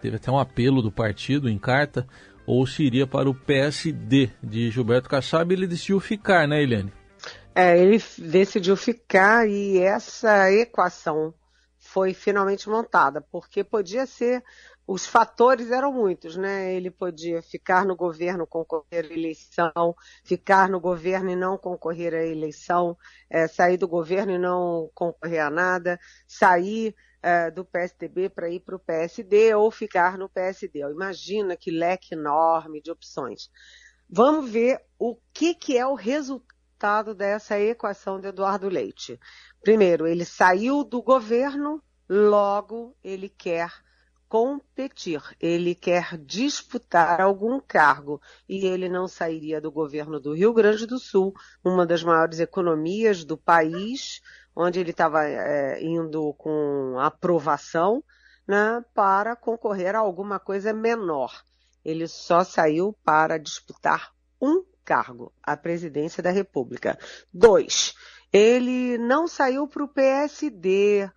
Teve 0.00 0.16
até 0.16 0.30
um 0.30 0.38
apelo 0.38 0.80
do 0.80 0.92
partido 0.92 1.48
em 1.48 1.58
carta, 1.58 2.06
ou 2.46 2.66
se 2.66 2.84
iria 2.84 3.06
para 3.06 3.28
o 3.28 3.34
PSD 3.34 4.30
de 4.42 4.70
Gilberto 4.70 5.08
Kassab. 5.08 5.52
Ele 5.52 5.66
decidiu 5.66 5.98
ficar, 5.98 6.46
né, 6.46 6.62
Eliane? 6.62 6.92
É, 7.60 7.76
ele 7.76 8.00
decidiu 8.18 8.76
ficar 8.76 9.48
e 9.48 9.78
essa 9.78 10.48
equação 10.52 11.34
foi 11.76 12.14
finalmente 12.14 12.68
montada, 12.68 13.20
porque 13.20 13.64
podia 13.64 14.06
ser 14.06 14.44
os 14.86 15.04
fatores 15.04 15.72
eram 15.72 15.92
muitos, 15.92 16.36
né? 16.36 16.72
Ele 16.72 16.88
podia 16.88 17.42
ficar 17.42 17.84
no 17.84 17.96
governo, 17.96 18.46
concorrer 18.46 19.04
à 19.06 19.12
eleição, 19.12 19.96
ficar 20.22 20.68
no 20.68 20.78
governo 20.78 21.30
e 21.30 21.34
não 21.34 21.58
concorrer 21.58 22.14
à 22.14 22.24
eleição, 22.24 22.96
é, 23.28 23.48
sair 23.48 23.76
do 23.76 23.88
governo 23.88 24.30
e 24.30 24.38
não 24.38 24.88
concorrer 24.94 25.44
a 25.44 25.50
nada, 25.50 25.98
sair 26.28 26.94
é, 27.20 27.50
do 27.50 27.64
PSDB 27.64 28.28
para 28.28 28.48
ir 28.48 28.60
para 28.60 28.76
o 28.76 28.78
PSD 28.78 29.52
ou 29.56 29.68
ficar 29.72 30.16
no 30.16 30.28
PSD. 30.28 30.78
Imagina 30.92 31.56
que 31.56 31.72
leque 31.72 32.14
enorme 32.14 32.80
de 32.80 32.92
opções. 32.92 33.50
Vamos 34.08 34.48
ver 34.48 34.80
o 34.96 35.16
que, 35.34 35.56
que 35.56 35.76
é 35.76 35.84
o 35.84 35.96
resultado 36.78 37.12
dessa 37.12 37.58
equação 37.58 38.20
de 38.20 38.28
Eduardo 38.28 38.68
Leite. 38.68 39.18
Primeiro, 39.60 40.06
ele 40.06 40.24
saiu 40.24 40.84
do 40.84 41.02
governo, 41.02 41.82
logo 42.08 42.96
ele 43.02 43.28
quer 43.28 43.72
competir, 44.28 45.20
ele 45.40 45.74
quer 45.74 46.16
disputar 46.18 47.20
algum 47.20 47.58
cargo 47.58 48.20
e 48.48 48.64
ele 48.64 48.88
não 48.88 49.08
sairia 49.08 49.60
do 49.60 49.72
governo 49.72 50.20
do 50.20 50.34
Rio 50.34 50.52
Grande 50.52 50.86
do 50.86 51.00
Sul, 51.00 51.34
uma 51.64 51.84
das 51.84 52.04
maiores 52.04 52.38
economias 52.38 53.24
do 53.24 53.36
país, 53.36 54.20
onde 54.54 54.78
ele 54.78 54.90
estava 54.90 55.24
é, 55.24 55.82
indo 55.82 56.32
com 56.34 56.96
aprovação, 57.00 58.04
né, 58.46 58.84
para 58.94 59.34
concorrer 59.34 59.96
a 59.96 59.98
alguma 59.98 60.38
coisa 60.38 60.72
menor. 60.72 61.42
Ele 61.84 62.06
só 62.06 62.44
saiu 62.44 62.96
para 63.02 63.36
disputar 63.36 64.12
um 64.40 64.62
cargo, 64.88 65.30
a 65.42 65.54
presidência 65.54 66.22
da 66.22 66.30
República. 66.30 66.98
Dois, 67.30 67.94
ele 68.32 68.96
não 68.96 69.28
saiu 69.28 69.68
para 69.68 69.84
o 69.84 69.88
PSD, 69.88 71.10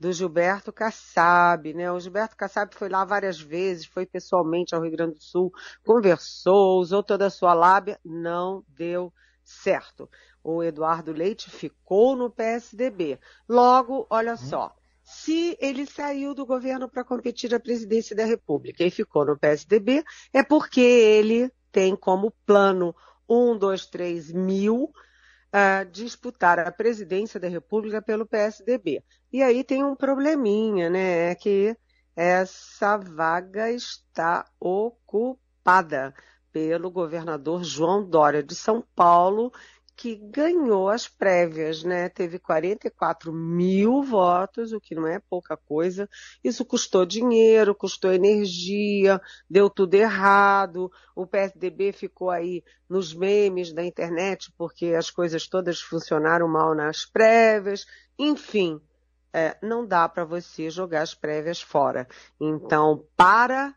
do 0.00 0.10
Gilberto 0.12 0.72
Kassab, 0.72 1.74
né? 1.74 1.92
O 1.92 2.00
Gilberto 2.00 2.36
Kassab 2.36 2.74
foi 2.74 2.88
lá 2.88 3.04
várias 3.04 3.38
vezes, 3.38 3.84
foi 3.84 4.06
pessoalmente 4.06 4.74
ao 4.74 4.80
Rio 4.80 4.92
Grande 4.92 5.14
do 5.16 5.22
Sul, 5.22 5.52
conversou, 5.84 6.80
usou 6.80 7.02
toda 7.02 7.26
a 7.26 7.30
sua 7.30 7.52
lábia, 7.52 8.00
não 8.02 8.64
deu 8.68 9.12
certo. 9.44 10.08
O 10.42 10.62
Eduardo 10.62 11.12
Leite 11.12 11.50
ficou 11.50 12.16
no 12.16 12.30
PSDB. 12.30 13.18
Logo, 13.46 14.06
olha 14.08 14.32
uhum. 14.32 14.38
só, 14.38 14.74
se 15.02 15.58
ele 15.60 15.84
saiu 15.84 16.32
do 16.32 16.46
governo 16.46 16.88
para 16.88 17.04
competir 17.04 17.54
à 17.54 17.60
presidência 17.60 18.14
da 18.14 18.24
República 18.24 18.84
e 18.84 18.90
ficou 18.90 19.26
no 19.26 19.38
PSDB, 19.38 20.04
é 20.32 20.42
porque 20.42 20.80
ele 20.80 21.52
tem 21.72 21.96
como 21.96 22.32
plano 22.46 22.94
um, 23.28 23.56
dois, 23.56 23.86
três 23.86 24.32
mil 24.32 24.92
a 25.52 25.84
disputar 25.84 26.58
a 26.58 26.70
presidência 26.70 27.40
da 27.40 27.48
República 27.48 28.02
pelo 28.02 28.26
PSDB. 28.26 29.02
E 29.32 29.42
aí 29.42 29.64
tem 29.64 29.82
um 29.82 29.96
probleminha, 29.96 30.90
né? 30.90 31.30
É 31.30 31.34
que 31.34 31.76
essa 32.14 32.96
vaga 32.96 33.70
está 33.70 34.44
ocupada 34.60 36.14
pelo 36.52 36.90
governador 36.90 37.62
João 37.62 38.04
Dória 38.04 38.42
de 38.42 38.54
São 38.54 38.84
Paulo, 38.94 39.52
que 39.98 40.14
ganhou 40.14 40.88
as 40.88 41.08
prévias, 41.08 41.82
né? 41.82 42.08
Teve 42.08 42.38
44 42.38 43.32
mil 43.32 44.00
votos, 44.00 44.72
o 44.72 44.80
que 44.80 44.94
não 44.94 45.08
é 45.08 45.18
pouca 45.18 45.56
coisa. 45.56 46.08
Isso 46.42 46.64
custou 46.64 47.04
dinheiro, 47.04 47.74
custou 47.74 48.12
energia, 48.12 49.20
deu 49.50 49.68
tudo 49.68 49.94
errado. 49.94 50.88
O 51.16 51.26
PSDB 51.26 51.90
ficou 51.90 52.30
aí 52.30 52.62
nos 52.88 53.12
memes 53.12 53.72
da 53.72 53.84
internet 53.84 54.54
porque 54.56 54.94
as 54.96 55.10
coisas 55.10 55.48
todas 55.48 55.80
funcionaram 55.80 56.46
mal 56.46 56.76
nas 56.76 57.04
prévias. 57.04 57.84
Enfim, 58.16 58.80
é, 59.32 59.58
não 59.60 59.84
dá 59.84 60.08
para 60.08 60.24
você 60.24 60.70
jogar 60.70 61.02
as 61.02 61.12
prévias 61.12 61.60
fora. 61.60 62.06
Então, 62.40 63.04
para 63.16 63.74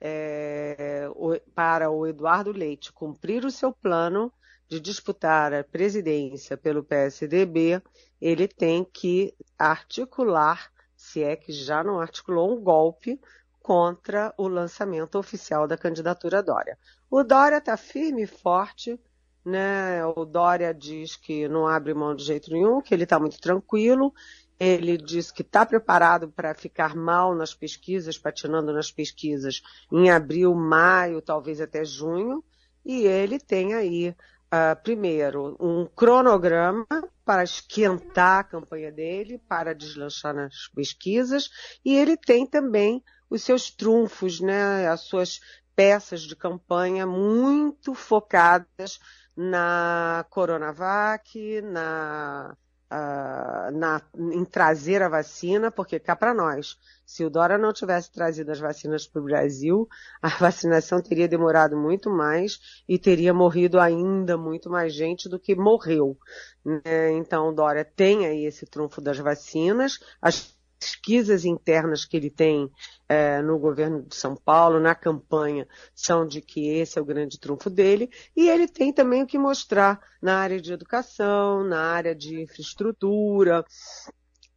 é, 0.00 1.10
o, 1.16 1.36
para 1.52 1.90
o 1.90 2.06
Eduardo 2.06 2.52
Leite 2.52 2.92
cumprir 2.92 3.44
o 3.44 3.50
seu 3.50 3.72
plano, 3.72 4.32
de 4.68 4.78
disputar 4.78 5.52
a 5.54 5.64
presidência 5.64 6.56
pelo 6.56 6.84
PSDB, 6.84 7.82
ele 8.20 8.46
tem 8.46 8.84
que 8.84 9.34
articular, 9.58 10.70
se 10.94 11.22
é 11.22 11.34
que 11.36 11.52
já 11.52 11.82
não 11.82 12.00
articulou, 12.00 12.56
um 12.56 12.62
golpe 12.62 13.20
contra 13.62 14.32
o 14.36 14.48
lançamento 14.48 15.18
oficial 15.18 15.66
da 15.66 15.76
candidatura 15.76 16.42
Dória. 16.42 16.78
O 17.10 17.22
Dória 17.22 17.58
está 17.58 17.76
firme 17.76 18.22
e 18.22 18.26
forte, 18.26 19.00
né? 19.44 20.04
O 20.04 20.24
Dória 20.24 20.74
diz 20.74 21.16
que 21.16 21.48
não 21.48 21.66
abre 21.66 21.94
mão 21.94 22.14
de 22.14 22.24
jeito 22.24 22.50
nenhum, 22.50 22.80
que 22.80 22.92
ele 22.92 23.04
está 23.04 23.18
muito 23.18 23.40
tranquilo. 23.40 24.12
Ele 24.60 24.98
diz 24.98 25.30
que 25.30 25.42
está 25.42 25.64
preparado 25.64 26.30
para 26.30 26.54
ficar 26.54 26.94
mal 26.94 27.34
nas 27.34 27.54
pesquisas, 27.54 28.18
patinando 28.18 28.72
nas 28.72 28.90
pesquisas 28.90 29.62
em 29.92 30.10
abril, 30.10 30.54
maio, 30.54 31.22
talvez 31.22 31.60
até 31.60 31.84
junho. 31.84 32.42
E 32.84 33.06
ele 33.06 33.38
tem 33.38 33.74
aí 33.74 34.14
uh, 34.52 34.80
primeiro, 34.82 35.56
um 35.60 35.86
cronograma 35.86 36.86
para 37.24 37.44
esquentar 37.44 38.40
a 38.40 38.44
campanha 38.44 38.90
dele, 38.90 39.38
para 39.48 39.74
deslanchar 39.74 40.34
nas 40.34 40.68
pesquisas, 40.74 41.50
e 41.84 41.94
ele 41.94 42.16
tem 42.16 42.46
também 42.46 43.02
os 43.28 43.42
seus 43.42 43.70
trunfos, 43.70 44.40
né, 44.40 44.88
as 44.88 45.02
suas 45.02 45.40
peças 45.76 46.22
de 46.22 46.34
campanha 46.34 47.06
muito 47.06 47.94
focadas 47.94 48.98
na 49.36 50.26
Coronavac, 50.30 51.60
na 51.62 52.56
uh, 52.90 53.70
na, 53.76 54.02
em 54.16 54.44
trazer 54.44 55.02
a 55.02 55.08
vacina, 55.08 55.70
porque 55.70 55.98
cá 55.98 56.16
para 56.16 56.34
nós, 56.34 56.78
se 57.04 57.24
o 57.24 57.30
Dora 57.30 57.56
não 57.56 57.72
tivesse 57.72 58.10
trazido 58.12 58.50
as 58.50 58.58
vacinas 58.58 59.06
para 59.06 59.20
o 59.20 59.24
Brasil, 59.24 59.88
a 60.20 60.28
vacinação 60.28 61.00
teria 61.00 61.28
demorado 61.28 61.76
muito 61.76 62.10
mais 62.10 62.82
e 62.88 62.98
teria 62.98 63.32
morrido 63.32 63.78
ainda 63.78 64.36
muito 64.36 64.70
mais 64.70 64.92
gente 64.92 65.28
do 65.28 65.38
que 65.38 65.54
morreu. 65.54 66.16
Né? 66.64 67.12
Então, 67.12 67.48
o 67.48 67.52
Dória 67.52 67.84
tem 67.84 68.26
aí 68.26 68.44
esse 68.44 68.66
trunfo 68.66 69.00
das 69.00 69.18
vacinas, 69.18 70.00
as 70.20 70.57
pesquisas 70.78 71.44
internas 71.44 72.04
que 72.04 72.16
ele 72.16 72.30
tem 72.30 72.70
é, 73.08 73.42
no 73.42 73.58
governo 73.58 74.02
de 74.02 74.14
São 74.14 74.36
Paulo, 74.36 74.78
na 74.78 74.94
campanha, 74.94 75.66
são 75.94 76.26
de 76.26 76.40
que 76.40 76.68
esse 76.68 76.98
é 76.98 77.02
o 77.02 77.04
grande 77.04 77.38
trunfo 77.38 77.68
dele, 77.68 78.10
e 78.36 78.48
ele 78.48 78.68
tem 78.68 78.92
também 78.92 79.22
o 79.22 79.26
que 79.26 79.38
mostrar 79.38 80.00
na 80.22 80.38
área 80.38 80.60
de 80.60 80.72
educação, 80.72 81.64
na 81.64 81.80
área 81.80 82.14
de 82.14 82.42
infraestrutura, 82.42 83.64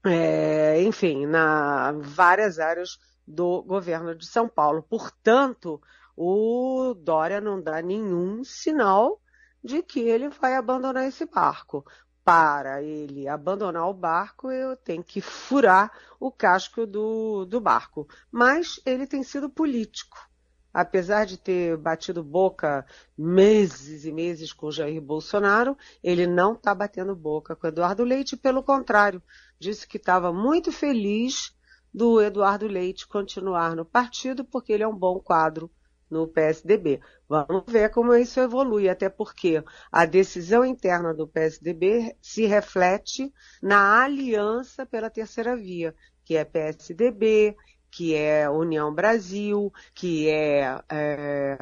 é, 0.05 0.81
enfim, 0.83 1.25
na 1.25 1.91
várias 1.93 2.59
áreas 2.59 2.97
do 3.27 3.61
governo 3.63 4.15
de 4.15 4.25
São 4.25 4.47
Paulo. 4.47 4.83
Portanto, 4.83 5.81
o 6.15 6.93
Dória 6.93 7.39
não 7.39 7.61
dá 7.61 7.81
nenhum 7.81 8.43
sinal 8.43 9.21
de 9.63 9.83
que 9.83 9.99
ele 9.99 10.29
vai 10.29 10.55
abandonar 10.55 11.07
esse 11.07 11.25
barco 11.25 11.85
para 12.23 12.81
ele 12.83 13.27
abandonar 13.27 13.89
o 13.89 13.93
barco, 13.93 14.51
eu 14.51 14.75
tenho 14.75 15.03
que 15.03 15.21
furar 15.21 15.91
o 16.19 16.31
casco 16.31 16.85
do, 16.85 17.45
do 17.45 17.59
barco. 17.59 18.07
Mas 18.31 18.79
ele 18.85 19.07
tem 19.07 19.23
sido 19.23 19.49
político. 19.49 20.29
Apesar 20.73 21.25
de 21.25 21.37
ter 21.37 21.75
batido 21.75 22.23
boca 22.23 22.85
meses 23.17 24.05
e 24.05 24.11
meses 24.11 24.53
com 24.53 24.71
Jair 24.71 25.01
Bolsonaro, 25.01 25.77
ele 26.01 26.25
não 26.25 26.53
está 26.53 26.73
batendo 26.73 27.13
boca 27.13 27.55
com 27.55 27.67
Eduardo 27.67 28.05
Leite, 28.05 28.37
pelo 28.37 28.63
contrário, 28.63 29.21
disse 29.59 29.85
que 29.85 29.97
estava 29.97 30.31
muito 30.31 30.71
feliz 30.71 31.53
do 31.93 32.21
Eduardo 32.21 32.67
Leite 32.67 33.05
continuar 33.05 33.75
no 33.75 33.83
partido, 33.83 34.45
porque 34.45 34.71
ele 34.71 34.83
é 34.83 34.87
um 34.87 34.95
bom 34.95 35.19
quadro 35.19 35.69
no 36.11 36.27
PSDB. 36.27 36.99
Vamos 37.27 37.63
ver 37.67 37.89
como 37.89 38.13
isso 38.13 38.39
evolui, 38.39 38.89
até 38.89 39.09
porque 39.09 39.63
a 39.91 40.05
decisão 40.05 40.65
interna 40.65 41.13
do 41.13 41.27
PSDB 41.27 42.15
se 42.21 42.45
reflete 42.45 43.33
na 43.61 44.03
aliança 44.03 44.85
pela 44.85 45.09
terceira 45.09 45.55
via, 45.55 45.95
que 46.25 46.35
é 46.35 46.43
PSDB, 46.43 47.55
que 47.89 48.13
é 48.13 48.49
União 48.49 48.93
Brasil, 48.93 49.71
que 49.93 50.29
é, 50.29 50.79
é 50.89 51.57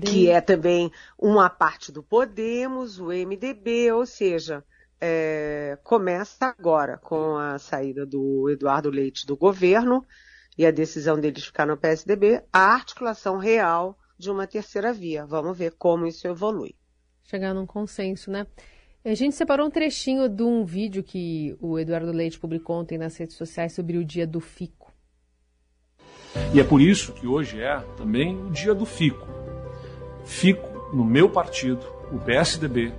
que 0.00 0.30
é 0.30 0.40
também 0.40 0.90
uma 1.18 1.50
parte 1.50 1.92
do 1.92 2.02
Podemos, 2.02 2.98
o 2.98 3.08
MDB, 3.08 3.92
ou 3.92 4.06
seja, 4.06 4.64
é, 5.00 5.78
começa 5.82 6.46
agora 6.46 6.96
com 6.96 7.36
a 7.36 7.58
saída 7.58 8.06
do 8.06 8.48
Eduardo 8.48 8.88
Leite 8.88 9.26
do 9.26 9.36
governo 9.36 10.06
e 10.56 10.66
a 10.66 10.70
decisão 10.70 11.18
deles 11.18 11.44
ficar 11.44 11.66
no 11.66 11.76
PSDB, 11.76 12.42
a 12.52 12.74
articulação 12.74 13.38
real 13.38 13.98
de 14.18 14.30
uma 14.30 14.46
terceira 14.46 14.92
via. 14.92 15.24
Vamos 15.26 15.56
ver 15.56 15.72
como 15.78 16.06
isso 16.06 16.26
evolui. 16.26 16.74
Chegar 17.24 17.54
num 17.54 17.66
consenso, 17.66 18.30
né? 18.30 18.46
A 19.04 19.14
gente 19.14 19.34
separou 19.34 19.66
um 19.66 19.70
trechinho 19.70 20.28
de 20.28 20.42
um 20.42 20.64
vídeo 20.64 21.02
que 21.02 21.56
o 21.60 21.78
Eduardo 21.78 22.12
Leite 22.12 22.38
publicou 22.38 22.76
ontem 22.76 22.98
nas 22.98 23.16
redes 23.16 23.36
sociais 23.36 23.72
sobre 23.72 23.96
o 23.96 24.04
dia 24.04 24.26
do 24.26 24.38
FICO. 24.38 24.92
E 26.54 26.60
é 26.60 26.64
por 26.64 26.80
isso 26.80 27.12
que 27.12 27.26
hoje 27.26 27.60
é 27.60 27.80
também 27.96 28.36
o 28.36 28.50
dia 28.50 28.74
do 28.74 28.86
FICO. 28.86 29.26
Fico 30.24 30.94
no 30.94 31.04
meu 31.04 31.28
partido, 31.28 31.84
o 32.12 32.18
PSDB, 32.18 32.92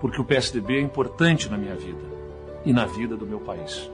porque 0.00 0.20
o 0.20 0.24
PSDB 0.24 0.76
é 0.76 0.80
importante 0.80 1.48
na 1.48 1.58
minha 1.58 1.74
vida 1.74 2.09
e 2.64 2.72
na 2.72 2.86
vida 2.86 3.16
do 3.16 3.26
meu 3.26 3.40
país. 3.40 3.90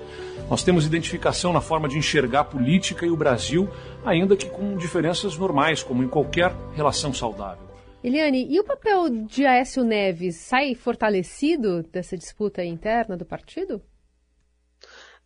Nós 0.50 0.62
temos 0.62 0.86
identificação 0.86 1.52
na 1.52 1.60
forma 1.60 1.88
de 1.88 1.98
enxergar 1.98 2.40
a 2.40 2.44
política 2.44 3.06
e 3.06 3.10
o 3.10 3.16
Brasil, 3.16 3.68
ainda 4.04 4.36
que 4.36 4.48
com 4.48 4.76
diferenças 4.76 5.36
normais, 5.36 5.82
como 5.82 6.02
em 6.02 6.08
qualquer 6.08 6.52
relação 6.74 7.12
saudável. 7.12 7.66
Eliane, 8.02 8.46
e 8.48 8.60
o 8.60 8.64
papel 8.64 9.08
de 9.26 9.44
Aécio 9.44 9.82
Neves 9.82 10.36
sai 10.36 10.74
fortalecido 10.74 11.82
dessa 11.82 12.16
disputa 12.16 12.64
interna 12.64 13.16
do 13.16 13.24
partido? 13.24 13.82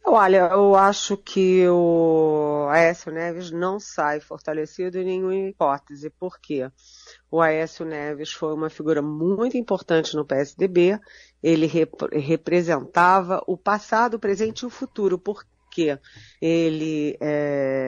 Olha, 0.03 0.49
eu 0.53 0.75
acho 0.75 1.17
que 1.17 1.69
o 1.69 2.67
Aécio 2.71 3.13
Neves 3.13 3.51
não 3.51 3.79
sai 3.79 4.19
fortalecido 4.19 4.99
em 4.99 5.05
nenhuma 5.05 5.35
hipótese. 5.35 6.09
Por 6.09 6.41
quê? 6.41 6.71
O 7.31 7.41
Aécio 7.41 7.85
Neves 7.85 8.33
foi 8.33 8.53
uma 8.53 8.69
figura 8.69 9.01
muito 9.01 9.57
importante 9.57 10.17
no 10.17 10.25
PSDB. 10.25 10.99
Ele 11.43 11.67
rep 11.67 11.93
representava 12.13 13.43
o 13.47 13.57
passado, 13.57 14.15
o 14.15 14.19
presente 14.19 14.61
e 14.63 14.67
o 14.67 14.71
futuro. 14.71 15.17
Por 15.19 15.45
quê? 15.71 15.99
Ele 16.43 17.17
é 17.21 17.80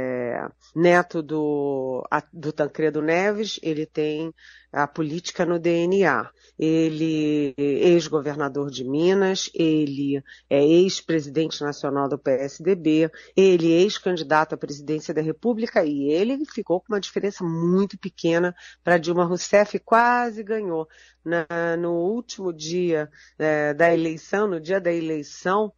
neto 0.74 1.22
do, 1.22 2.06
do 2.32 2.52
Tancredo 2.52 3.02
Neves, 3.02 3.58
ele 3.62 3.84
tem 3.84 4.32
a 4.72 4.86
política 4.86 5.44
no 5.44 5.58
DNA. 5.58 6.30
Ele 6.58 7.54
é 7.58 7.62
ex-governador 7.62 8.70
de 8.70 8.84
Minas, 8.84 9.50
ele 9.54 10.22
é 10.48 10.64
ex-presidente 10.64 11.60
nacional 11.62 12.08
do 12.08 12.18
PSDB, 12.18 13.10
ele 13.36 13.72
é 13.72 13.82
ex-candidato 13.82 14.54
à 14.54 14.58
presidência 14.58 15.12
da 15.12 15.20
República 15.20 15.84
e 15.84 16.10
ele 16.10 16.44
ficou 16.46 16.80
com 16.80 16.92
uma 16.92 17.00
diferença 17.00 17.44
muito 17.44 17.98
pequena 17.98 18.54
para 18.82 18.98
Dilma 18.98 19.24
Rousseff, 19.24 19.78
quase 19.80 20.42
ganhou. 20.42 20.88
Na, 21.24 21.76
no 21.76 21.92
último 21.92 22.52
dia 22.52 23.10
é, 23.38 23.74
da 23.74 23.92
eleição, 23.92 24.48
no 24.48 24.60
dia 24.60 24.80
da 24.80 24.92
eleição, 24.92 25.72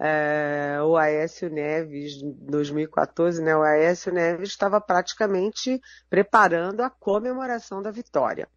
é, 0.00 0.78
o 0.82 0.96
Aécio 0.96 1.50
Neves, 1.50 2.22
em 2.22 2.32
2014, 2.46 3.42
né, 3.42 3.56
o 3.56 3.62
Aécio 3.62 4.12
Neves 4.12 4.50
estava 4.50 4.80
praticamente 4.80 5.80
preparando 6.08 6.82
a 6.82 6.90
comemoração 6.90 7.82
da 7.82 7.90
vitória. 7.90 8.48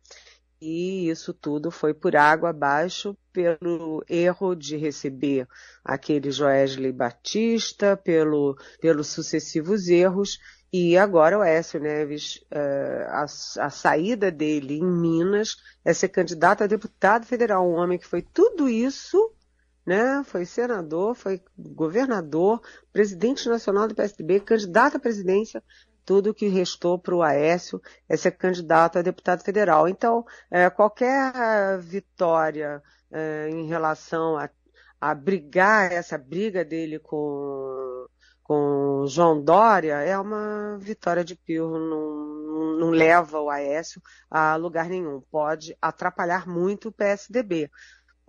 E 0.61 1.09
isso 1.09 1.33
tudo 1.33 1.71
foi 1.71 1.91
por 1.91 2.15
água 2.15 2.51
abaixo 2.51 3.17
pelo 3.33 4.03
erro 4.07 4.53
de 4.53 4.77
receber 4.77 5.47
aquele 5.83 6.29
Joesley 6.29 6.91
Batista, 6.91 7.97
pelo, 7.97 8.55
pelos 8.79 9.07
sucessivos 9.07 9.87
erros. 9.87 10.37
E 10.71 10.95
agora 10.95 11.39
o 11.39 11.41
Aécio 11.41 11.79
Neves, 11.79 12.45
é, 12.51 13.07
a, 13.09 13.23
a 13.23 13.69
saída 13.71 14.29
dele 14.29 14.75
em 14.75 14.85
Minas 14.85 15.55
é 15.83 15.93
ser 15.93 16.09
candidato 16.09 16.63
a 16.63 16.67
deputado 16.67 17.25
federal, 17.25 17.67
um 17.67 17.73
homem 17.73 17.97
que 17.97 18.07
foi 18.07 18.21
tudo 18.21 18.69
isso 18.69 19.33
né? 19.85 20.23
Foi 20.23 20.45
senador, 20.45 21.15
foi 21.15 21.41
governador, 21.57 22.61
presidente 22.91 23.47
nacional 23.49 23.87
do 23.87 23.95
PSDB, 23.95 24.39
candidato 24.39 24.97
à 24.97 24.99
presidência. 24.99 25.63
Tudo 26.05 26.33
que 26.33 26.47
restou 26.47 26.97
para 26.97 27.15
o 27.15 27.21
Aécio 27.21 27.81
é 28.09 28.17
ser 28.17 28.31
candidato 28.31 28.97
a 28.97 29.01
deputado 29.01 29.43
federal. 29.43 29.87
Então, 29.87 30.25
é, 30.49 30.69
qualquer 30.69 31.77
vitória 31.79 32.81
é, 33.11 33.49
em 33.49 33.67
relação 33.67 34.37
a, 34.37 34.49
a 34.99 35.13
brigar, 35.13 35.91
essa 35.91 36.17
briga 36.17 36.65
dele 36.65 36.99
com, 36.99 38.07
com 38.43 39.05
João 39.07 39.41
Dória, 39.43 39.95
é 39.99 40.17
uma 40.17 40.77
vitória 40.79 41.23
de 41.23 41.35
Pirro, 41.35 41.77
não, 41.77 42.77
não 42.79 42.89
leva 42.89 43.39
o 43.39 43.49
Aécio 43.49 44.01
a 44.29 44.55
lugar 44.55 44.89
nenhum. 44.89 45.21
Pode 45.31 45.77
atrapalhar 45.81 46.47
muito 46.47 46.89
o 46.89 46.91
PSDB 46.91 47.69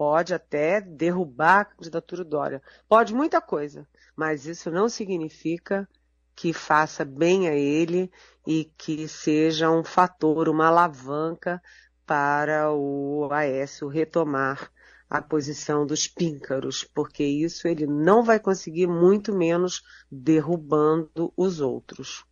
pode 0.02 0.34
até 0.34 0.80
derrubar 0.80 1.60
a 1.60 1.64
candidatura 1.64 2.24
do 2.24 2.30
Dória. 2.30 2.60
Pode 2.88 3.14
muita 3.14 3.40
coisa, 3.40 3.86
mas 4.16 4.46
isso 4.46 4.68
não 4.68 4.88
significa 4.88 5.88
que 6.34 6.52
faça 6.52 7.04
bem 7.04 7.48
a 7.48 7.54
ele 7.54 8.10
e 8.44 8.64
que 8.76 9.06
seja 9.06 9.70
um 9.70 9.84
fator, 9.84 10.48
uma 10.48 10.66
alavanca 10.66 11.62
para 12.04 12.72
o 12.72 13.28
Aécio 13.30 13.86
retomar 13.86 14.72
a 15.08 15.22
posição 15.22 15.86
dos 15.86 16.08
píncaros, 16.08 16.82
porque 16.82 17.22
isso 17.22 17.68
ele 17.68 17.86
não 17.86 18.24
vai 18.24 18.40
conseguir, 18.40 18.88
muito 18.88 19.32
menos 19.32 19.84
derrubando 20.10 21.32
os 21.36 21.60
outros. 21.60 22.24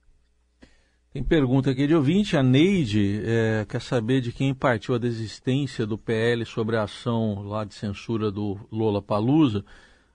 Tem 1.13 1.25
pergunta 1.25 1.73
aqui 1.73 1.89
de 1.89 1.95
ouvinte, 1.95 2.37
a 2.37 2.43
Neide 2.43 3.21
é, 3.25 3.67
quer 3.69 3.81
saber 3.81 4.21
de 4.21 4.31
quem 4.31 4.55
partiu 4.55 4.95
a 4.95 4.99
desistência 4.99 5.85
do 5.85 5.99
PL 5.99 6.47
sobre 6.47 6.77
a 6.77 6.85
ação 6.85 7.43
lá 7.43 7.65
de 7.65 7.75
censura 7.75 8.31
do 8.31 8.57
Lola 8.71 9.03
Palusa. 9.03 9.65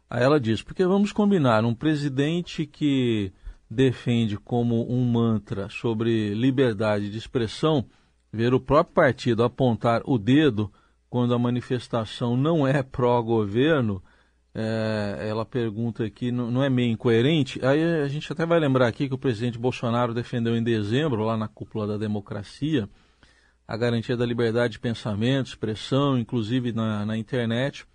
Aí 0.09 0.23
ela 0.23 0.39
diz, 0.39 0.61
porque 0.61 0.85
vamos 0.85 1.11
combinar, 1.11 1.65
um 1.65 1.75
presidente 1.75 2.65
que 2.65 3.33
defende 3.69 4.37
como 4.37 4.89
um 4.89 5.03
mantra 5.03 5.67
sobre 5.67 6.33
liberdade 6.33 7.11
de 7.11 7.17
expressão, 7.17 7.85
ver 8.31 8.53
o 8.53 8.59
próprio 8.59 8.95
partido 8.95 9.43
apontar 9.43 10.01
o 10.05 10.17
dedo 10.17 10.71
quando 11.09 11.33
a 11.33 11.39
manifestação 11.39 12.37
não 12.37 12.65
é 12.65 12.81
pró-governo, 12.81 14.01
é, 14.57 15.27
ela 15.27 15.45
pergunta 15.45 16.05
aqui, 16.05 16.31
não, 16.31 16.49
não, 16.49 16.63
é 16.63 16.69
meio 16.69 16.89
incoerente? 16.89 17.63
Aí 17.63 17.83
a 17.83 18.07
gente 18.07 18.31
até 18.31 18.45
vai 18.45 18.57
lembrar 18.57 18.87
aqui 18.87 19.09
que 19.09 19.13
o 19.13 19.17
presidente 19.17 19.59
Bolsonaro 19.59 20.13
defendeu 20.13 20.55
em 20.55 20.63
dezembro, 20.63 21.25
lá 21.25 21.35
na 21.35 21.49
cúpula 21.49 21.85
da 21.85 21.97
democracia, 21.97 22.87
a 23.67 23.75
garantia 23.75 24.15
da 24.15 24.25
liberdade 24.25 24.73
de 24.73 24.79
pensamento, 24.79 25.47
expressão, 25.47 26.17
inclusive 26.17 26.71
na, 26.71 27.05
na 27.05 27.17
internet, 27.17 27.85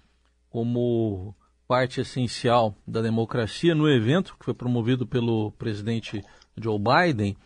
como 0.51 1.35
parte 1.67 2.03
essencial 2.03 2.77
da 2.87 3.01
democracia. 3.01 3.75
No 3.75 3.89
evento, 3.89 4.37
que 4.39 4.45
foi 4.45 4.53
promovido 4.53 5.07
pelo 5.07 5.53
presidente 5.53 6.23
Joe 6.61 6.79
Biden, 6.79 7.39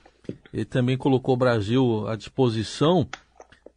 ele 0.53 0.65
também 0.65 0.97
colocou 0.97 1.35
o 1.35 1.39
Brasil 1.39 2.09
à 2.09 2.17
disposição 2.17 3.07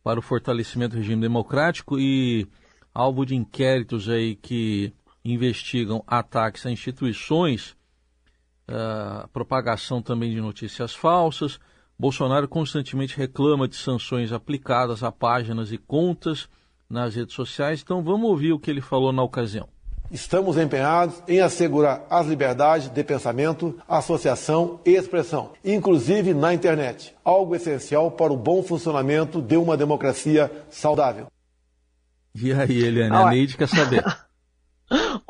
para 0.04 0.19
o 0.19 0.23
fortalecimento 0.23 0.95
do 0.95 1.00
regime 1.00 1.21
democrático 1.21 2.00
e 2.00 2.47
alvo 2.91 3.23
de 3.23 3.36
inquéritos 3.36 4.10
aí 4.10 4.36
que 4.36 4.93
investigam 5.34 6.04
ataques 6.08 6.66
a 6.66 6.72
instituições, 6.72 7.76
uh, 8.70 9.28
propagação 9.30 10.02
também 10.02 10.32
de 10.32 10.42
notícias 10.42 10.94
falsas. 10.94 11.60
Bolsonaro 12.00 12.48
constantemente 12.48 13.18
reclama 13.18 13.68
de 13.68 13.76
sanções 13.76 14.32
aplicadas 14.32 15.04
a 15.04 15.12
páginas 15.12 15.72
e 15.72 15.78
contas 15.78 16.48
nas 16.90 17.16
redes 17.16 17.34
sociais. 17.34 17.82
Então 17.82 18.04
vamos 18.04 18.30
ouvir 18.30 18.54
o 18.54 18.60
que 18.60 18.70
ele 18.70 18.82
falou 18.82 19.12
na 19.12 19.24
ocasião. 19.24 19.68
Estamos 20.10 20.58
empenhados 20.58 21.22
em 21.28 21.42
assegurar 21.42 22.06
as 22.10 22.28
liberdades 22.28 22.88
de 22.88 23.04
pensamento, 23.04 23.78
associação 23.90 24.80
e 24.86 24.92
expressão, 24.92 25.52
inclusive 25.66 26.34
na 26.34 26.54
internet, 26.54 27.13
algo 27.26 27.54
essencial 27.56 28.12
para 28.12 28.32
o 28.32 28.38
bom 28.38 28.63
funcionamento 28.63 29.42
de 29.42 29.58
uma 29.58 29.76
democracia 29.76 30.50
saudável. 30.70 31.28
E 32.34 32.54
aí, 32.54 32.84
Eliane, 32.84 33.16
a 33.16 33.30
Neide 33.32 33.58
quer 33.58 33.68
saber. 33.68 34.04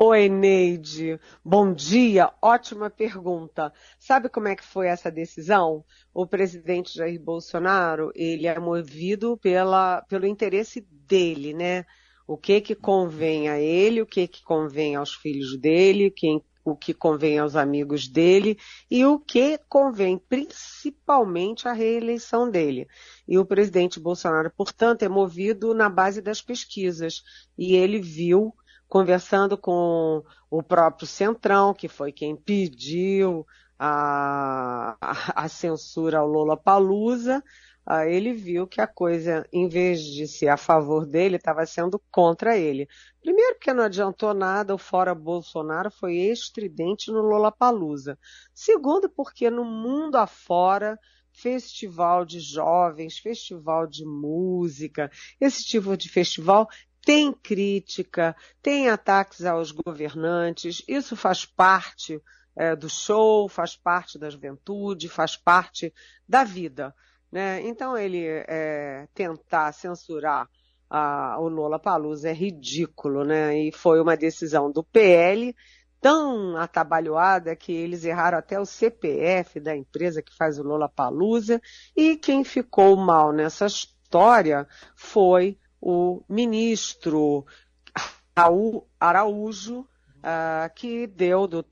Oi, 0.00 0.28
Neide. 0.28 1.20
Bom 1.44 1.74
dia. 1.74 2.32
Ótima 2.40 2.88
pergunta. 2.88 3.72
Sabe 3.98 4.28
como 4.28 4.46
é 4.46 4.54
que 4.54 4.64
foi 4.64 4.86
essa 4.86 5.10
decisão? 5.10 5.84
O 6.14 6.24
presidente 6.26 6.94
Jair 6.94 7.20
Bolsonaro, 7.20 8.12
ele 8.14 8.46
é 8.46 8.58
movido 8.60 9.36
pela, 9.38 10.02
pelo 10.02 10.24
interesse 10.26 10.80
dele, 10.80 11.52
né? 11.52 11.84
O 12.28 12.36
que 12.36 12.60
que 12.60 12.74
convém 12.76 13.48
a 13.48 13.58
ele, 13.58 14.00
o 14.00 14.06
que 14.06 14.28
que 14.28 14.42
convém 14.44 14.94
aos 14.94 15.14
filhos 15.14 15.58
dele, 15.58 16.10
quem, 16.12 16.42
o 16.64 16.76
que 16.76 16.94
convém 16.94 17.38
aos 17.38 17.56
amigos 17.56 18.06
dele 18.08 18.56
e 18.90 19.04
o 19.04 19.18
que 19.18 19.58
convém 19.68 20.18
principalmente 20.18 21.66
à 21.66 21.72
reeleição 21.72 22.48
dele. 22.50 22.86
E 23.26 23.38
o 23.38 23.44
presidente 23.44 23.98
Bolsonaro, 23.98 24.52
portanto, 24.56 25.02
é 25.02 25.08
movido 25.08 25.74
na 25.74 25.88
base 25.88 26.20
das 26.22 26.40
pesquisas. 26.40 27.22
E 27.56 27.74
ele 27.74 28.00
viu, 28.00 28.54
conversando 28.88 29.56
com 29.58 30.24
o 30.50 30.62
próprio 30.62 31.06
Centrão, 31.06 31.74
que 31.74 31.88
foi 31.88 32.10
quem 32.10 32.34
pediu 32.34 33.46
a, 33.78 34.96
a, 35.34 35.48
censura 35.48 36.18
ao 36.18 36.26
Lula 36.26 36.56
Palusa, 36.56 37.44
ele 38.06 38.34
viu 38.34 38.66
que 38.66 38.82
a 38.82 38.86
coisa, 38.86 39.46
em 39.50 39.66
vez 39.66 40.02
de 40.02 40.26
ser 40.26 40.48
a 40.48 40.58
favor 40.58 41.06
dele, 41.06 41.36
estava 41.36 41.64
sendo 41.64 41.98
contra 42.10 42.56
ele. 42.56 42.86
Primeiro 43.22 43.54
porque 43.54 43.72
não 43.72 43.84
adiantou 43.84 44.34
nada, 44.34 44.74
o 44.74 44.78
fora 44.78 45.14
Bolsonaro 45.14 45.90
foi 45.90 46.16
estridente 46.16 47.10
no 47.10 47.22
Lollapalooza. 47.22 48.18
Segundo 48.52 49.08
porque 49.08 49.48
no 49.48 49.64
mundo 49.64 50.16
afora, 50.16 50.98
festival 51.32 52.24
de 52.24 52.40
jovens, 52.40 53.18
festival 53.18 53.86
de 53.86 54.04
música, 54.04 55.10
esse 55.40 55.64
tipo 55.64 55.96
de 55.96 56.08
festival 56.08 56.68
tem 57.08 57.32
crítica, 57.32 58.36
tem 58.60 58.90
ataques 58.90 59.46
aos 59.46 59.70
governantes, 59.70 60.84
isso 60.86 61.16
faz 61.16 61.46
parte 61.46 62.22
é, 62.54 62.76
do 62.76 62.86
show, 62.86 63.48
faz 63.48 63.74
parte 63.74 64.18
da 64.18 64.28
juventude, 64.28 65.08
faz 65.08 65.34
parte 65.34 65.90
da 66.28 66.44
vida. 66.44 66.94
Né? 67.32 67.62
Então 67.62 67.96
ele 67.96 68.26
é, 68.26 69.08
tentar 69.14 69.72
censurar 69.72 70.50
a, 70.90 71.38
o 71.40 71.48
Lola 71.48 71.78
Palusa 71.78 72.28
é 72.28 72.34
ridículo, 72.34 73.24
né? 73.24 73.58
E 73.58 73.72
foi 73.72 74.02
uma 74.02 74.14
decisão 74.14 74.70
do 74.70 74.84
PL 74.84 75.56
tão 76.02 76.58
atabalhoada 76.58 77.56
que 77.56 77.72
eles 77.72 78.04
erraram 78.04 78.36
até 78.36 78.60
o 78.60 78.66
CPF 78.66 79.60
da 79.60 79.74
empresa 79.74 80.20
que 80.20 80.36
faz 80.36 80.58
o 80.58 80.62
Lola 80.62 80.90
Palusa 80.90 81.58
e 81.96 82.16
quem 82.16 82.44
ficou 82.44 82.98
mal 82.98 83.32
nessa 83.32 83.64
história 83.64 84.68
foi 84.94 85.58
o 85.80 86.22
ministro 86.28 87.46
Araújo, 89.00 89.80
uh, 89.80 90.72
que 90.74 91.06
deu 91.06 91.46
do, 91.46 91.64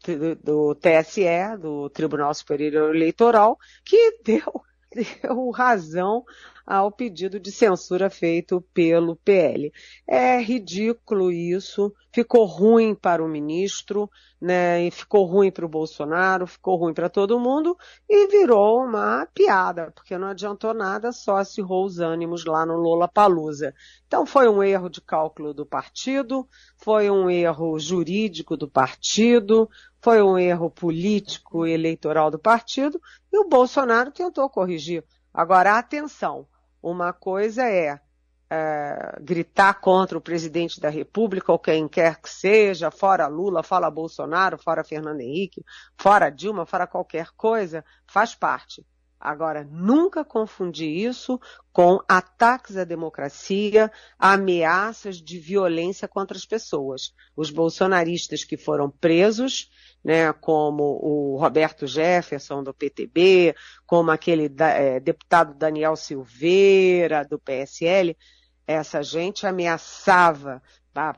do 0.43 0.75
TSE, 0.75 1.57
do 1.61 1.89
Tribunal 1.91 2.35
Superior 2.35 2.95
Eleitoral, 2.95 3.59
que 3.85 4.19
deu 4.25 4.63
deu 4.95 5.51
razão 5.51 6.25
ao 6.67 6.91
pedido 6.91 7.39
de 7.39 7.53
censura 7.53 8.11
feito 8.11 8.61
pelo 8.75 9.15
PL. 9.17 9.73
É 10.07 10.41
ridículo 10.41 11.31
isso, 11.31 11.95
ficou 12.13 12.45
ruim 12.45 12.95
para 12.95 13.25
o 13.25 13.29
ministro, 13.29 14.11
né, 14.41 14.83
e 14.83 14.91
ficou 14.91 15.25
ruim 15.25 15.51
para 15.51 15.65
o 15.65 15.69
Bolsonaro, 15.69 16.47
ficou 16.47 16.77
ruim 16.77 16.93
para 16.93 17.09
todo 17.09 17.39
mundo 17.39 17.77
e 18.09 18.27
virou 18.27 18.85
uma 18.85 19.27
piada, 19.33 19.93
porque 19.93 20.19
não 20.19 20.29
adiantou 20.29 20.75
nada, 20.75 21.13
só 21.13 21.37
acirrou 21.37 21.85
os 21.85 22.01
ânimos 22.01 22.45
lá 22.45 22.67
no 22.67 22.77
Lola 22.77 23.07
Palusa. 23.07 23.73
Então 24.07 24.27
foi 24.27 24.49
um 24.49 24.63
erro 24.63 24.91
de 24.91 25.01
cálculo 25.01 25.55
do 25.55 25.65
partido, 25.65 26.47
foi 26.77 27.11
um 27.11 27.31
erro 27.31 27.79
jurídico 27.79 28.57
do 28.57 28.69
partido, 28.69 29.71
foi 30.01 30.21
um 30.23 30.39
erro 30.39 30.71
político 30.71 31.65
eleitoral 31.67 32.31
do 32.31 32.39
partido 32.39 33.01
e 33.33 33.39
o 33.39 33.49
Bolsonaro 33.49 34.11
tentou 34.11 34.49
corrigir. 34.51 35.05
Agora, 35.33 35.77
atenção, 35.77 36.47
uma 36.91 37.13
coisa 37.13 37.69
é, 37.69 38.01
é, 38.49 39.19
gritar 39.21 39.81
contra 39.81 40.17
o 40.17 40.21
presidente 40.21 40.81
da 40.81 40.89
República 40.89 41.51
ou 41.51 41.59
quem 41.59 41.89
quer 41.89 42.21
que 42.21 42.31
seja, 42.31 42.93
fora 42.93 43.27
Lula, 43.27 43.63
fora 43.63 43.91
Bolsonaro, 43.91 44.57
fora 44.57 44.85
Fernando 44.85 45.21
Henrique, 45.21 45.65
fora 45.99 46.31
Dilma, 46.31 46.65
fora 46.65 46.87
qualquer 46.87 47.31
coisa, 47.37 47.85
faz 48.07 48.35
parte. 48.37 48.87
Agora, 49.19 49.65
nunca 49.65 50.25
confundir 50.25 50.89
isso 50.89 51.41
com 51.73 51.99
ataques 52.09 52.77
à 52.77 52.85
democracia, 52.85 53.91
ameaças 54.19 55.17
de 55.17 55.39
violência 55.39 56.07
contra 56.07 56.37
as 56.37 56.45
pessoas. 56.45 57.15
Os 57.35 57.51
bolsonaristas 57.51 58.45
que 58.45 58.57
foram 58.57 58.91
presos 58.91 59.71
né, 60.07 60.33
como 60.35 61.01
o 61.03 61.37
Roberto 61.37 61.85
Jefferson 61.85 62.63
do 62.63 62.73
PTB, 62.73 63.57
como 63.85 64.13
aquele 64.13 64.49
é, 64.61 65.01
deputado 65.01 65.53
Daniel 65.53 65.97
Silveira 65.97 67.25
do 67.25 67.41
PSL, 67.41 68.17
essa 68.65 69.03
gente 69.03 69.49
ameaçava, 69.49 70.63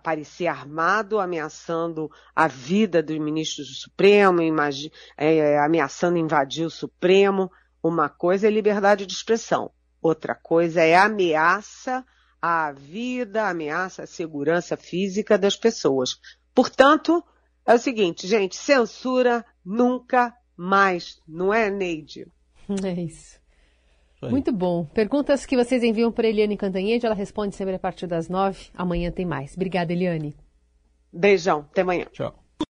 parecia 0.03 0.51
armado, 0.51 1.21
ameaçando 1.21 2.11
a 2.35 2.49
vida 2.49 3.03
do 3.03 3.13
ministro 3.21 3.63
do 3.63 3.75
Supremo, 3.75 4.41
é, 5.19 5.59
ameaçando 5.59 6.17
invadir 6.17 6.65
o 6.65 6.71
Supremo. 6.71 7.51
Uma 7.83 8.09
coisa 8.09 8.47
é 8.47 8.51
liberdade 8.51 9.07
de 9.07 9.13
expressão, 9.13 9.71
outra 10.03 10.35
coisa 10.35 10.83
é 10.83 10.97
ameaça 10.97 12.05
à 12.41 12.73
vida, 12.73 13.49
ameaça 13.49 14.03
à 14.03 14.07
segurança 14.07 14.77
física 14.77 15.39
das 15.39 15.57
pessoas. 15.57 16.19
Portanto, 16.55 17.23
é 17.67 17.75
o 17.75 17.79
seguinte, 17.79 18.27
gente, 18.27 18.57
censura 18.57 19.45
nunca 19.65 20.35
mais, 20.57 21.21
não 21.27 21.55
é, 21.55 21.71
Neide? 21.71 22.27
É 22.85 22.93
isso. 23.01 23.39
Muito 24.23 24.53
bom. 24.53 24.85
Perguntas 24.85 25.47
que 25.47 25.57
vocês 25.57 25.83
enviam 25.85 26.11
para 26.11 26.27
Eliane 26.27 26.57
Cantanhede, 26.57 27.07
ela 27.07 27.15
responde 27.15 27.55
sempre 27.55 27.77
a 27.77 27.79
partir 27.79 28.07
das 28.07 28.29
nove. 28.29 28.69
Amanhã 28.75 29.13
tem 29.13 29.25
mais. 29.25 29.55
Obrigada, 29.55 29.93
Eliane. 29.93 30.35
Beijão, 31.13 31.61
até 31.61 31.83
amanhã. 31.83 32.07
Tchau. 32.13 32.48